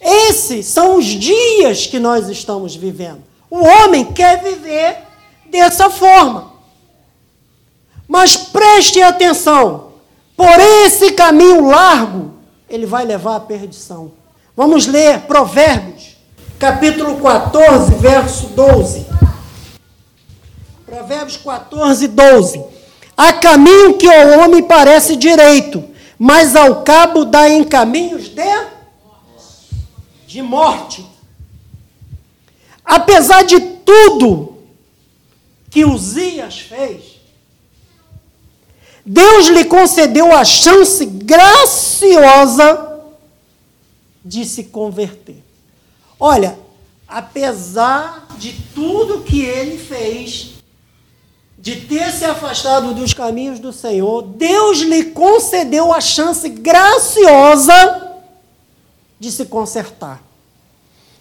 Esses 0.00 0.66
são 0.66 0.96
os 0.96 1.04
dias 1.04 1.86
que 1.86 2.00
nós 2.00 2.28
estamos 2.28 2.74
vivendo. 2.74 3.22
O 3.48 3.58
homem 3.64 4.12
quer 4.12 4.42
viver 4.42 4.98
dessa 5.48 5.88
forma. 5.88 6.52
Mas 8.08 8.36
preste 8.36 9.00
atenção: 9.00 9.92
por 10.36 10.58
esse 10.84 11.12
caminho 11.12 11.68
largo, 11.68 12.32
ele 12.68 12.86
vai 12.86 13.04
levar 13.04 13.36
à 13.36 13.40
perdição. 13.40 14.10
Vamos 14.56 14.88
ler 14.88 15.20
Provérbios, 15.20 16.16
capítulo 16.58 17.20
14, 17.20 17.94
verso 17.94 18.46
12. 18.48 19.06
Provérbios 20.84 21.36
14, 21.36 22.08
12. 22.08 22.64
Há 23.16 23.32
caminho 23.34 23.96
que 23.96 24.08
ao 24.08 24.40
homem 24.40 24.62
parece 24.62 25.14
direito, 25.14 25.84
mas 26.22 26.54
ao 26.54 26.82
cabo 26.82 27.24
dá 27.24 27.48
em 27.48 27.64
caminhos 27.64 28.28
de, 28.28 28.66
de 30.26 30.42
morte. 30.42 31.06
Apesar 32.84 33.42
de 33.42 33.58
tudo 33.58 34.58
que 35.70 35.82
Uzias 35.82 36.60
fez, 36.60 37.18
Deus 39.02 39.46
lhe 39.46 39.64
concedeu 39.64 40.36
a 40.36 40.44
chance 40.44 41.06
graciosa 41.06 43.02
de 44.22 44.44
se 44.44 44.64
converter. 44.64 45.42
Olha, 46.18 46.58
apesar 47.08 48.26
de 48.36 48.52
tudo 48.74 49.22
que 49.22 49.40
ele 49.40 49.78
fez, 49.78 50.59
de 51.60 51.76
ter 51.82 52.10
se 52.10 52.24
afastado 52.24 52.94
dos 52.94 53.12
caminhos 53.12 53.58
do 53.58 53.70
Senhor, 53.70 54.22
Deus 54.22 54.78
lhe 54.78 55.04
concedeu 55.10 55.92
a 55.92 56.00
chance 56.00 56.48
graciosa 56.48 58.18
de 59.18 59.30
se 59.30 59.44
consertar. 59.44 60.22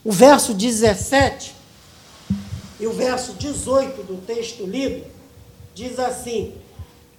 O 0.03 0.13
verso 0.13 0.53
17 0.53 1.53
e 2.79 2.87
o 2.87 2.93
verso 2.93 3.33
18 3.33 4.01
do 4.03 4.15
texto 4.21 4.65
lido 4.65 5.05
diz 5.75 5.99
assim: 5.99 6.53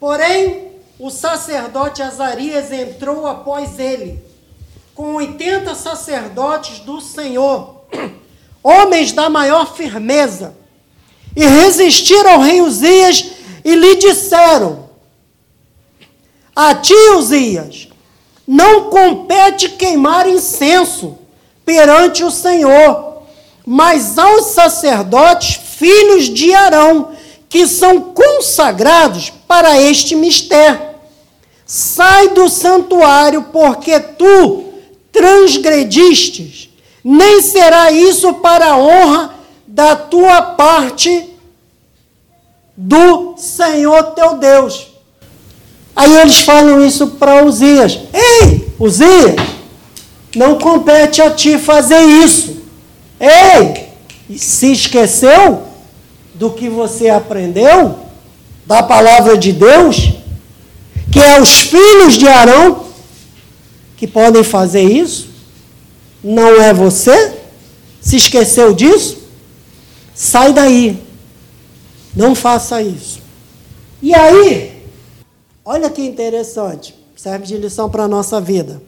Porém, 0.01 0.73
o 0.99 1.11
sacerdote 1.11 2.03
Azarias 2.03 2.73
entrou 2.73 3.27
após 3.27 3.79
ele, 3.79 4.25
com 4.95 5.17
80 5.17 5.75
sacerdotes 5.75 6.79
do 6.79 7.03
Senhor, 7.03 7.83
homens 8.65 9.13
da 9.13 9.29
maior 9.29 9.77
firmeza, 9.77 10.57
e 11.37 11.45
resistiram 11.45 12.33
ao 12.33 12.41
rei 12.41 12.61
Uzias 12.61 13.27
e 13.65 13.75
lhe 13.75 13.97
disseram: 13.97 14.91
A 16.55 16.75
ti, 16.75 16.95
Uzias, 17.17 17.89
não 18.47 18.91
compete 18.91 19.71
queimar 19.71 20.29
incenso 20.29 21.19
perante 21.65 22.25
o 22.25 22.31
Senhor, 22.31 23.23
mas 23.65 24.19
aos 24.19 24.47
sacerdotes, 24.47 25.61
filhos 25.77 26.25
de 26.25 26.53
Arão, 26.53 27.13
que 27.49 27.67
são 27.67 28.01
consagrados 28.13 29.33
para 29.47 29.81
este 29.81 30.15
mistério. 30.17 30.91
Sai 31.65 32.29
do 32.29 32.49
santuário, 32.49 33.47
porque 33.53 33.99
tu 34.01 34.65
transgredistes, 35.13 36.69
nem 37.05 37.41
será 37.41 37.93
isso 37.93 38.35
para 38.35 38.73
a 38.73 38.77
honra 38.77 39.40
da 39.73 39.95
tua 39.95 40.43
parte 40.43 41.31
do 42.77 43.35
Senhor 43.37 44.03
teu 44.15 44.37
Deus. 44.37 44.89
Aí 45.95 46.13
eles 46.19 46.41
falam 46.41 46.85
isso 46.85 47.07
para 47.09 47.45
Uzias. 47.45 48.01
Ei, 48.13 48.69
Uzias, 48.81 49.37
não 50.35 50.59
compete 50.59 51.23
a 51.23 51.31
ti 51.31 51.57
fazer 51.57 52.01
isso. 52.01 52.63
Ei, 53.21 53.91
se 54.37 54.73
esqueceu 54.73 55.63
do 56.35 56.51
que 56.51 56.69
você 56.69 57.09
aprendeu 57.09 57.97
da 58.67 58.83
palavra 58.83 59.39
de 59.39 59.53
Deus? 59.53 60.15
Que 61.13 61.21
é 61.21 61.41
os 61.41 61.61
filhos 61.61 62.15
de 62.15 62.27
Arão 62.27 62.87
que 63.97 64.07
podem 64.07 64.43
fazer 64.43 64.83
isso? 64.83 65.29
Não 66.25 66.61
é 66.61 66.73
você? 66.73 67.35
Se 68.01 68.17
esqueceu 68.17 68.73
disso? 68.73 69.20
Sai 70.23 70.53
daí. 70.53 71.03
Não 72.15 72.35
faça 72.35 72.83
isso. 72.83 73.23
E 74.03 74.15
aí, 74.15 74.85
olha 75.65 75.89
que 75.89 76.03
interessante, 76.03 76.95
serve 77.17 77.47
de 77.47 77.57
lição 77.57 77.89
para 77.89 78.05
a 78.05 78.09
nossa 78.09 78.39
vida. 78.39 78.83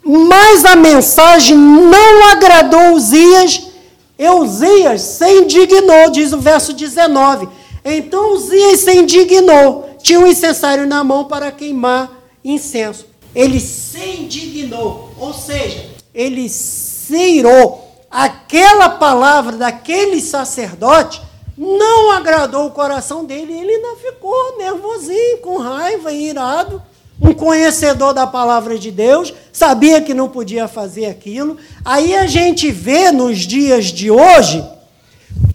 Mas 0.00 0.64
a 0.64 0.76
mensagem 0.76 1.56
não 1.56 2.30
agradou 2.30 2.92
Uzias, 2.92 3.72
e 4.16 4.30
Uzias 4.30 5.00
se 5.00 5.28
indignou, 5.28 6.08
diz 6.12 6.32
o 6.32 6.38
verso 6.38 6.72
19. 6.72 7.48
Então 7.84 8.34
Uzias 8.34 8.78
se 8.78 8.92
indignou, 8.92 9.90
tinha 10.00 10.20
um 10.20 10.26
incensário 10.28 10.86
na 10.86 11.02
mão 11.02 11.24
para 11.24 11.50
queimar 11.50 12.12
incenso. 12.44 13.06
Ele 13.34 13.58
se 13.58 13.98
indignou, 14.20 15.12
ou 15.18 15.34
seja, 15.34 15.84
ele 16.14 16.48
se 16.48 17.16
irou 17.16 17.87
aquela 18.10 18.90
palavra 18.90 19.56
daquele 19.56 20.20
sacerdote 20.20 21.22
não 21.56 22.12
agradou 22.12 22.66
o 22.66 22.70
coração 22.70 23.24
dele, 23.24 23.52
ele 23.52 23.72
ainda 23.72 23.96
ficou 23.96 24.56
nervosinho, 24.56 25.38
com 25.38 25.58
raiva, 25.58 26.12
irado. 26.12 26.80
Um 27.20 27.34
conhecedor 27.34 28.14
da 28.14 28.28
palavra 28.28 28.78
de 28.78 28.92
Deus, 28.92 29.34
sabia 29.52 30.00
que 30.00 30.14
não 30.14 30.28
podia 30.28 30.68
fazer 30.68 31.06
aquilo. 31.06 31.56
Aí 31.84 32.14
a 32.14 32.28
gente 32.28 32.70
vê 32.70 33.10
nos 33.10 33.38
dias 33.38 33.86
de 33.86 34.08
hoje 34.08 34.64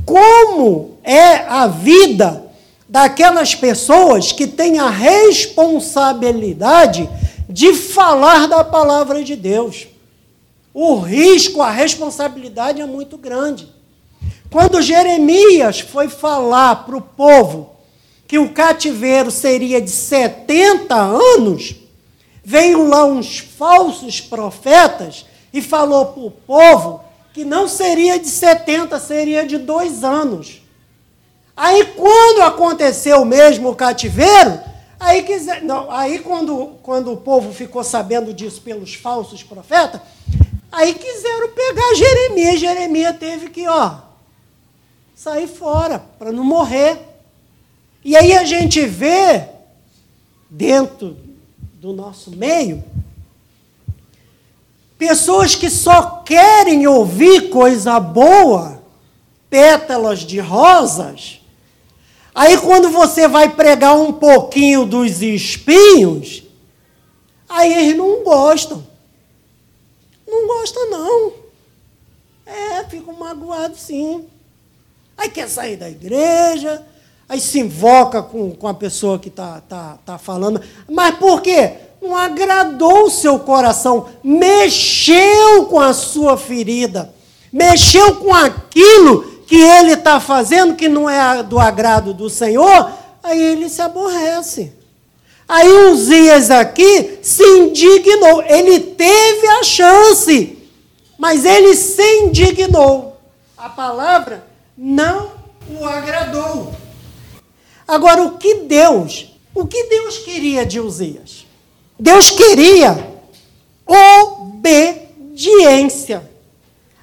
como 0.06 0.98
é 1.04 1.36
a 1.48 1.68
vida 1.68 2.44
daquelas 2.88 3.56
pessoas 3.56 4.32
que 4.34 4.46
têm 4.46 4.78
a 4.78 4.90
responsabilidade 4.90 7.10
de 7.48 7.74
falar 7.74 8.46
da 8.48 8.62
palavra 8.64 9.24
de 9.24 9.38
Deus. 9.38 9.88
O 10.74 10.96
risco, 10.96 11.62
a 11.62 11.70
responsabilidade 11.70 12.82
é 12.82 12.86
muito 12.86 13.18
grande. 13.18 13.68
Quando 14.50 14.82
Jeremias 14.82 15.80
foi 15.80 16.08
falar 16.08 16.86
para 16.86 16.98
o 16.98 17.02
povo 17.02 17.72
que 18.28 18.40
o 18.40 18.52
cativeiro 18.52 19.30
seria 19.30 19.80
de 19.80 19.92
70 19.92 20.96
anos, 20.96 21.76
veio 22.44 22.88
lá 22.88 23.06
uns 23.06 23.38
falsos 23.38 24.20
profetas 24.20 25.26
e 25.54 25.62
falou 25.62 26.08
para 26.08 26.24
o 26.24 26.32
povo 26.32 27.04
que 27.34 27.46
não 27.46 27.68
seria 27.68 28.20
de 28.20 28.28
70, 28.28 29.00
seria 29.00 29.46
de 29.46 29.58
dois 29.58 30.04
anos. 30.04 30.62
Aí, 31.56 31.86
quando 31.96 32.42
aconteceu 32.42 33.24
mesmo 33.24 33.70
o 33.70 33.76
cativeiro, 33.76 34.60
aí, 35.00 35.22
quiser, 35.24 35.62
não, 35.62 35.92
aí 35.92 36.20
quando, 36.20 36.78
quando 36.82 37.12
o 37.12 37.18
povo 37.18 37.54
ficou 37.54 37.84
sabendo 37.84 38.34
disso 38.34 38.62
pelos 38.62 38.96
falsos 38.96 39.44
profetas, 39.44 40.02
Aí 40.74 40.96
quiseram 40.96 41.50
pegar 41.50 41.94
Jeremias. 41.94 42.60
Jeremias 42.60 43.18
teve 43.20 43.50
que, 43.52 43.68
ó, 43.68 43.98
sair 45.16 45.48
fora 45.48 46.00
para 46.00 46.32
não 46.32 46.44
morrer. 46.44 47.00
E 48.04 48.18
aí 48.18 48.34
a 48.36 48.44
gente 48.44 48.84
vê 48.84 49.50
dentro 50.50 51.16
do 51.76 51.94
nosso 51.94 52.32
meio 52.32 52.84
pessoas 54.98 55.54
que 55.54 55.70
só 55.70 56.24
querem 56.26 56.88
ouvir 56.88 57.50
coisa 57.50 58.00
boa, 58.00 58.82
pétalas 59.50 60.20
de 60.20 60.40
rosas. 60.40 61.42
Aí 62.34 62.58
quando 62.58 62.90
você 62.90 63.28
vai 63.28 63.50
pregar 63.50 63.96
um 63.96 64.14
pouquinho 64.14 64.86
dos 64.86 65.22
espinhos, 65.22 66.44
aí 67.48 67.74
eles 67.74 67.98
não 67.98 68.24
gostam. 68.24 68.93
Não 70.34 70.48
gosta, 70.48 70.86
não. 70.88 71.32
É, 72.44 72.84
fica 72.86 73.12
magoado 73.14 73.78
sim. 73.78 74.26
Aí 75.16 75.30
quer 75.30 75.48
sair 75.48 75.78
da 75.78 75.88
igreja, 75.88 76.84
aí 77.30 77.40
se 77.40 77.60
invoca 77.60 78.24
com, 78.24 78.52
com 78.52 78.68
a 78.68 78.74
pessoa 78.74 79.20
que 79.20 79.30
está 79.30 79.62
tá, 79.62 80.00
tá 80.04 80.18
falando. 80.18 80.60
Mas 80.90 81.16
por 81.16 81.42
quê? 81.42 81.74
Não 82.02 82.18
agradou 82.18 83.06
o 83.06 83.12
seu 83.12 83.40
coração, 83.40 84.10
mexeu 84.24 85.68
com 85.70 85.80
a 85.80 85.94
sua 85.94 86.36
ferida, 86.36 87.14
mexeu 87.52 88.16
com 88.16 88.34
aquilo 88.34 89.24
que 89.46 89.56
ele 89.56 89.94
está 89.94 90.20
fazendo 90.20 90.76
que 90.76 90.90
não 90.90 91.08
é 91.08 91.44
do 91.44 91.60
agrado 91.60 92.14
do 92.14 92.30
Senhor, 92.30 92.92
aí 93.22 93.42
ele 93.42 93.70
se 93.70 93.82
aborrece. 93.82 94.74
Aí 95.48 95.70
Uzias 95.92 96.50
aqui 96.50 97.20
se 97.22 97.44
indignou. 97.44 98.42
Ele 98.44 98.80
teve 98.80 99.48
a 99.48 99.64
chance, 99.64 100.58
mas 101.18 101.46
ele 101.46 101.76
se 101.76 102.04
indignou. 102.22 103.20
A 103.58 103.70
palavra 103.70 104.48
não 104.78 105.32
o 105.70 105.86
agradou. 105.86 106.74
Agora, 107.88 108.24
o 108.24 108.38
que 108.38 108.56
Deus, 108.56 109.34
o 109.54 109.66
que 109.66 109.84
Deus 109.86 110.18
queria 110.20 110.66
de 110.66 110.80
Uzias? 110.80 111.46
Deus 112.00 112.32
queria 112.32 113.14
obediência, 115.34 116.32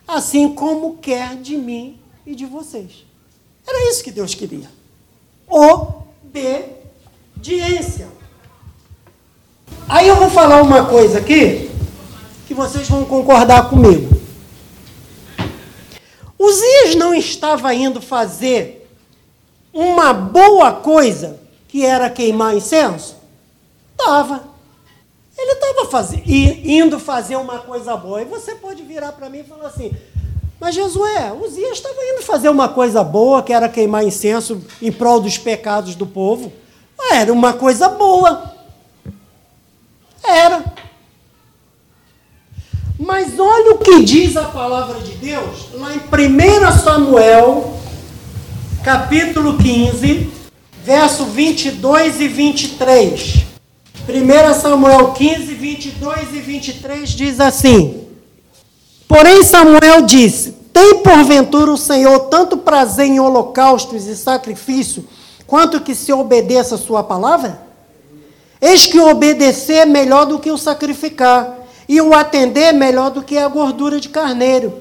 assim 0.08 0.54
como 0.54 0.96
quer 0.98 1.36
de 1.36 1.56
mim 1.56 2.00
e 2.26 2.34
de 2.34 2.46
vocês. 2.46 3.04
Era 3.66 3.90
isso 3.90 4.02
que 4.02 4.10
Deus 4.10 4.34
queria. 4.34 4.68
Obediência. 5.46 6.80
Aí 9.88 10.06
eu 10.08 10.16
vou 10.16 10.30
falar 10.30 10.62
uma 10.62 10.86
coisa 10.86 11.18
aqui 11.18 11.70
que 12.46 12.54
vocês 12.54 12.88
vão 12.88 13.04
concordar 13.04 13.68
comigo. 13.68 14.08
Uzias 16.38 16.94
não 16.94 17.14
estava 17.14 17.74
indo 17.74 18.00
fazer 18.00 18.88
uma 19.72 20.12
boa 20.12 20.72
coisa, 20.72 21.38
que 21.68 21.84
era 21.84 22.08
queimar 22.10 22.56
incenso? 22.56 23.16
Estava. 23.92 24.42
Ele 25.36 25.52
estava 25.52 26.12
indo 26.64 26.98
fazer 26.98 27.36
uma 27.36 27.58
coisa 27.58 27.96
boa. 27.96 28.22
E 28.22 28.24
você 28.24 28.54
pode 28.54 28.82
virar 28.82 29.12
para 29.12 29.28
mim 29.28 29.38
e 29.40 29.44
falar 29.44 29.68
assim: 29.68 29.92
Mas 30.58 30.74
Josué, 30.74 31.32
Uzias 31.32 31.72
estava 31.72 32.02
indo 32.02 32.22
fazer 32.22 32.48
uma 32.48 32.68
coisa 32.68 33.04
boa, 33.04 33.42
que 33.42 33.52
era 33.52 33.68
queimar 33.68 34.04
incenso 34.04 34.62
em 34.80 34.90
prol 34.90 35.20
dos 35.20 35.38
pecados 35.38 35.94
do 35.94 36.06
povo. 36.06 36.52
Era 37.12 37.32
uma 37.32 37.52
coisa 37.52 37.88
boa. 37.88 38.59
Era. 40.22 40.64
Mas 42.98 43.38
olha 43.38 43.72
o 43.72 43.78
que 43.78 44.02
diz 44.02 44.36
a 44.36 44.44
palavra 44.44 45.00
de 45.00 45.12
Deus 45.12 45.68
lá 45.72 45.94
em 45.94 45.98
1 45.98 46.78
Samuel, 46.84 47.78
capítulo 48.84 49.56
15, 49.56 50.30
verso 50.84 51.24
22 51.24 52.20
e 52.20 52.28
23. 52.28 53.44
1 54.06 54.60
Samuel 54.60 55.12
15, 55.12 55.54
22 55.54 56.34
e 56.34 56.40
23 56.40 57.08
diz 57.08 57.40
assim: 57.40 58.06
Porém, 59.08 59.42
Samuel 59.42 60.02
disse: 60.02 60.52
Tem 60.72 61.02
porventura 61.02 61.70
o 61.70 61.78
Senhor 61.78 62.18
tanto 62.28 62.58
prazer 62.58 63.06
em 63.06 63.18
holocaustos 63.18 64.06
e 64.06 64.14
sacrifício, 64.14 65.06
quanto 65.46 65.80
que 65.80 65.94
se 65.94 66.12
obedeça 66.12 66.74
a 66.74 66.78
sua 66.78 67.02
palavra? 67.02 67.69
Eis 68.60 68.86
que 68.86 68.98
o 68.98 69.08
obedecer 69.08 69.78
é 69.78 69.86
melhor 69.86 70.26
do 70.26 70.38
que 70.38 70.50
o 70.50 70.58
sacrificar, 70.58 71.58
e 71.88 72.00
o 72.00 72.14
atender 72.14 72.66
é 72.66 72.72
melhor 72.72 73.10
do 73.10 73.22
que 73.22 73.36
a 73.36 73.48
gordura 73.48 73.98
de 73.98 74.08
carneiro. 74.08 74.74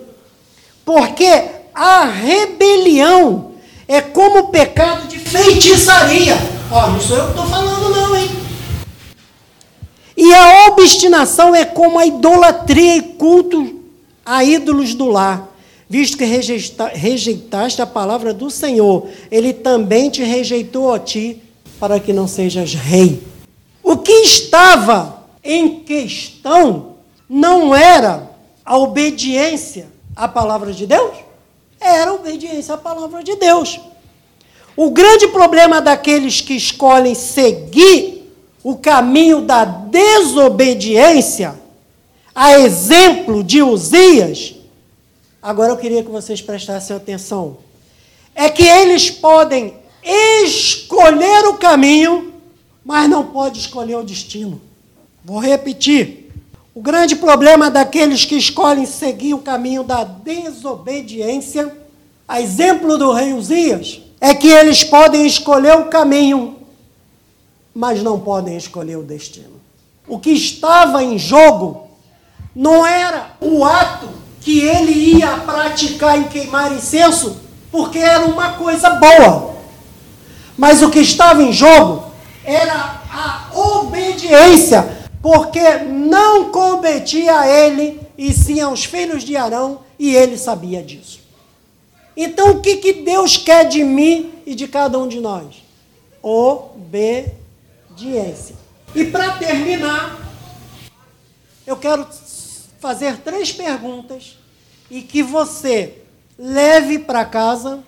Porque 0.86 1.44
a 1.74 2.06
rebelião 2.06 3.54
é 3.88 4.02
como 4.02 4.40
o 4.40 4.48
pecado 4.50 5.08
de 5.08 5.18
feitiçaria. 5.18 6.38
Ó, 6.72 6.88
não 6.88 7.00
sou 7.00 7.18
eu 7.18 7.24
que 7.26 7.30
estou 7.32 7.46
falando, 7.48 7.90
não, 7.90 8.16
hein? 8.16 8.30
E 10.16 10.34
a 10.34 10.68
obstinação 10.68 11.56
é 11.56 11.64
como 11.64 11.98
a 11.98 12.06
idolatria 12.06 12.98
e 12.98 13.02
culto 13.02 13.80
a 14.26 14.44
ídolos 14.44 14.94
do 14.94 15.08
lar. 15.08 15.48
Visto 15.90 16.18
que 16.18 16.26
rejeitaste 16.26 17.82
a 17.82 17.88
palavra 17.88 18.32
do 18.32 18.52
Senhor, 18.52 19.08
ele 19.32 19.54
também 19.54 20.10
te 20.10 20.22
rejeitou 20.22 20.94
a 20.94 21.00
ti, 21.00 21.42
para 21.80 22.00
que 22.00 22.14
não 22.14 22.28
sejas 22.28 22.76
rei. 22.76 23.29
O 23.90 23.98
que 23.98 24.12
estava 24.12 25.26
em 25.44 25.80
questão 25.80 26.98
não 27.28 27.76
era 27.76 28.30
a 28.64 28.78
obediência 28.78 29.88
à 30.16 30.28
palavra 30.28 30.72
de 30.72 30.86
Deus, 30.86 31.16
era 31.80 32.12
a 32.12 32.14
obediência 32.14 32.76
à 32.76 32.78
palavra 32.78 33.24
de 33.24 33.36
Deus. 33.36 33.80
O 34.78 34.92
grande 34.92 35.30
problema 35.30 35.82
daqueles 35.82 36.40
que 36.40 36.54
escolhem 36.54 37.16
seguir 37.16 38.32
o 38.64 38.76
caminho 38.76 39.42
da 39.42 39.66
desobediência, 39.66 41.60
a 42.36 42.60
exemplo 42.60 43.44
de 43.44 43.64
Uzias, 43.64 44.54
agora 45.42 45.72
eu 45.72 45.78
queria 45.78 46.04
que 46.04 46.12
vocês 46.12 46.44
prestassem 46.44 46.96
atenção, 46.96 47.58
é 48.36 48.52
que 48.52 48.62
eles 48.62 49.10
podem 49.10 49.74
escolher 50.04 51.48
o 51.48 51.56
caminho 51.56 52.29
mas 52.84 53.10
não 53.10 53.26
pode 53.28 53.60
escolher 53.60 53.96
o 53.96 54.04
destino. 54.04 54.62
Vou 55.24 55.40
repetir. 55.40 56.32
O 56.74 56.82
grande 56.82 57.16
problema 57.16 57.70
daqueles 57.70 58.26
que 58.26 58.36
escolhem 58.36 58.86
seguir 58.86 59.34
o 59.34 59.40
caminho 59.40 59.84
da 59.84 60.04
desobediência, 60.04 61.76
a 62.28 62.40
exemplo 62.40 62.98
do 62.98 63.12
rei 63.12 63.34
Uzias, 63.34 64.02
é 64.22 64.34
que 64.34 64.48
eles 64.48 64.84
podem 64.84 65.26
escolher 65.26 65.76
o 65.78 65.86
caminho, 65.86 66.58
mas 67.74 68.02
não 68.02 68.20
podem 68.20 68.56
escolher 68.56 68.98
o 68.98 69.04
destino. 69.04 69.60
O 70.08 70.20
que 70.20 70.32
estava 70.32 71.04
em 71.04 71.18
jogo 71.18 71.88
não 72.56 72.86
era 72.86 73.32
o 73.42 73.64
ato 73.64 74.10
que 74.42 74.60
ele 74.60 74.92
ia 74.92 75.38
praticar 75.38 76.18
em 76.18 76.24
queimar 76.24 76.72
incenso, 76.74 77.38
porque 77.72 78.00
era 78.00 78.26
uma 78.26 78.54
coisa 78.54 78.90
boa. 78.92 79.56
Mas 80.58 80.82
o 80.82 80.90
que 80.90 81.00
estava 81.00 81.44
em 81.44 81.52
jogo 81.52 82.09
era 82.44 83.02
a 83.12 83.52
obediência, 83.54 85.10
porque 85.22 85.80
não 85.80 86.52
competia 86.52 87.40
a 87.40 87.48
ele, 87.48 88.00
e 88.18 88.34
sim 88.34 88.60
aos 88.60 88.86
filhos 88.86 89.24
de 89.24 89.36
Arão, 89.36 89.82
e 89.98 90.16
ele 90.16 90.38
sabia 90.38 90.82
disso. 90.82 91.20
Então, 92.16 92.52
o 92.52 92.62
que, 92.62 92.78
que 92.78 92.94
Deus 92.94 93.38
quer 93.38 93.68
de 93.68 93.84
mim 93.84 94.34
e 94.46 94.54
de 94.56 94.68
cada 94.68 95.00
um 95.00 95.08
de 95.08 95.20
nós? 95.20 95.64
Obediência. 96.22 97.10
E 98.94 99.06
para 99.06 99.38
terminar, 99.38 100.20
eu 101.66 101.78
quero 101.78 102.08
fazer 102.80 103.18
três 103.18 103.52
perguntas 103.52 104.38
e 104.90 105.02
que 105.02 105.22
você 105.22 106.02
leve 106.38 107.00
para 107.00 107.24
casa, 107.26 107.84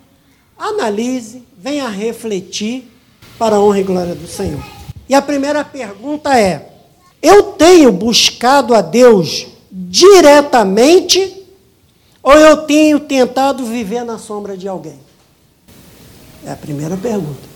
analise, 0.57 1.43
venha 1.57 1.87
refletir 1.87 2.91
para 3.37 3.55
a 3.55 3.59
honra 3.59 3.79
e 3.79 3.83
glória 3.83 4.15
do 4.15 4.27
Senhor. 4.27 4.63
E 5.07 5.13
a 5.13 5.21
primeira 5.21 5.63
pergunta 5.63 6.37
é: 6.37 6.69
eu 7.21 7.43
tenho 7.53 7.91
buscado 7.91 8.73
a 8.73 8.81
Deus 8.81 9.47
diretamente 9.71 11.45
ou 12.23 12.33
eu 12.33 12.57
tenho 12.65 12.99
tentado 12.99 13.65
viver 13.65 14.03
na 14.03 14.17
sombra 14.17 14.55
de 14.55 14.67
alguém? 14.67 14.99
É 16.45 16.51
a 16.51 16.55
primeira 16.55 16.97
pergunta. 16.97 17.49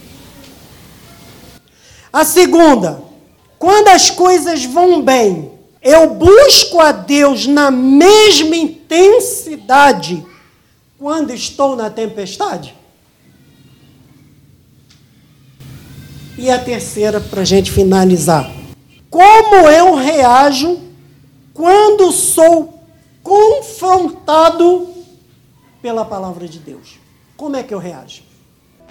A 2.11 2.23
segunda, 2.23 3.01
quando 3.59 3.89
as 3.89 4.09
coisas 4.09 4.63
vão 4.63 5.01
bem, 5.01 5.51
eu 5.81 6.15
busco 6.15 6.79
a 6.79 6.91
Deus 6.91 7.45
na 7.45 7.69
mesma 7.69 8.55
intensidade 8.55 10.25
quando 10.97 11.31
estou 11.31 11.75
na 11.75 11.89
tempestade? 11.89 12.75
E 16.37 16.49
a 16.49 16.59
terceira, 16.59 17.21
para 17.21 17.41
a 17.41 17.45
gente 17.45 17.71
finalizar. 17.71 18.51
Como 19.09 19.69
eu 19.69 19.95
reajo 19.95 20.79
quando 21.53 22.11
sou 22.11 22.81
confrontado 23.23 24.89
pela 25.81 26.03
palavra 26.03 26.47
de 26.47 26.59
Deus? 26.59 26.99
Como 27.37 27.55
é 27.55 27.63
que 27.63 27.73
eu 27.73 27.79
reajo? 27.79 28.23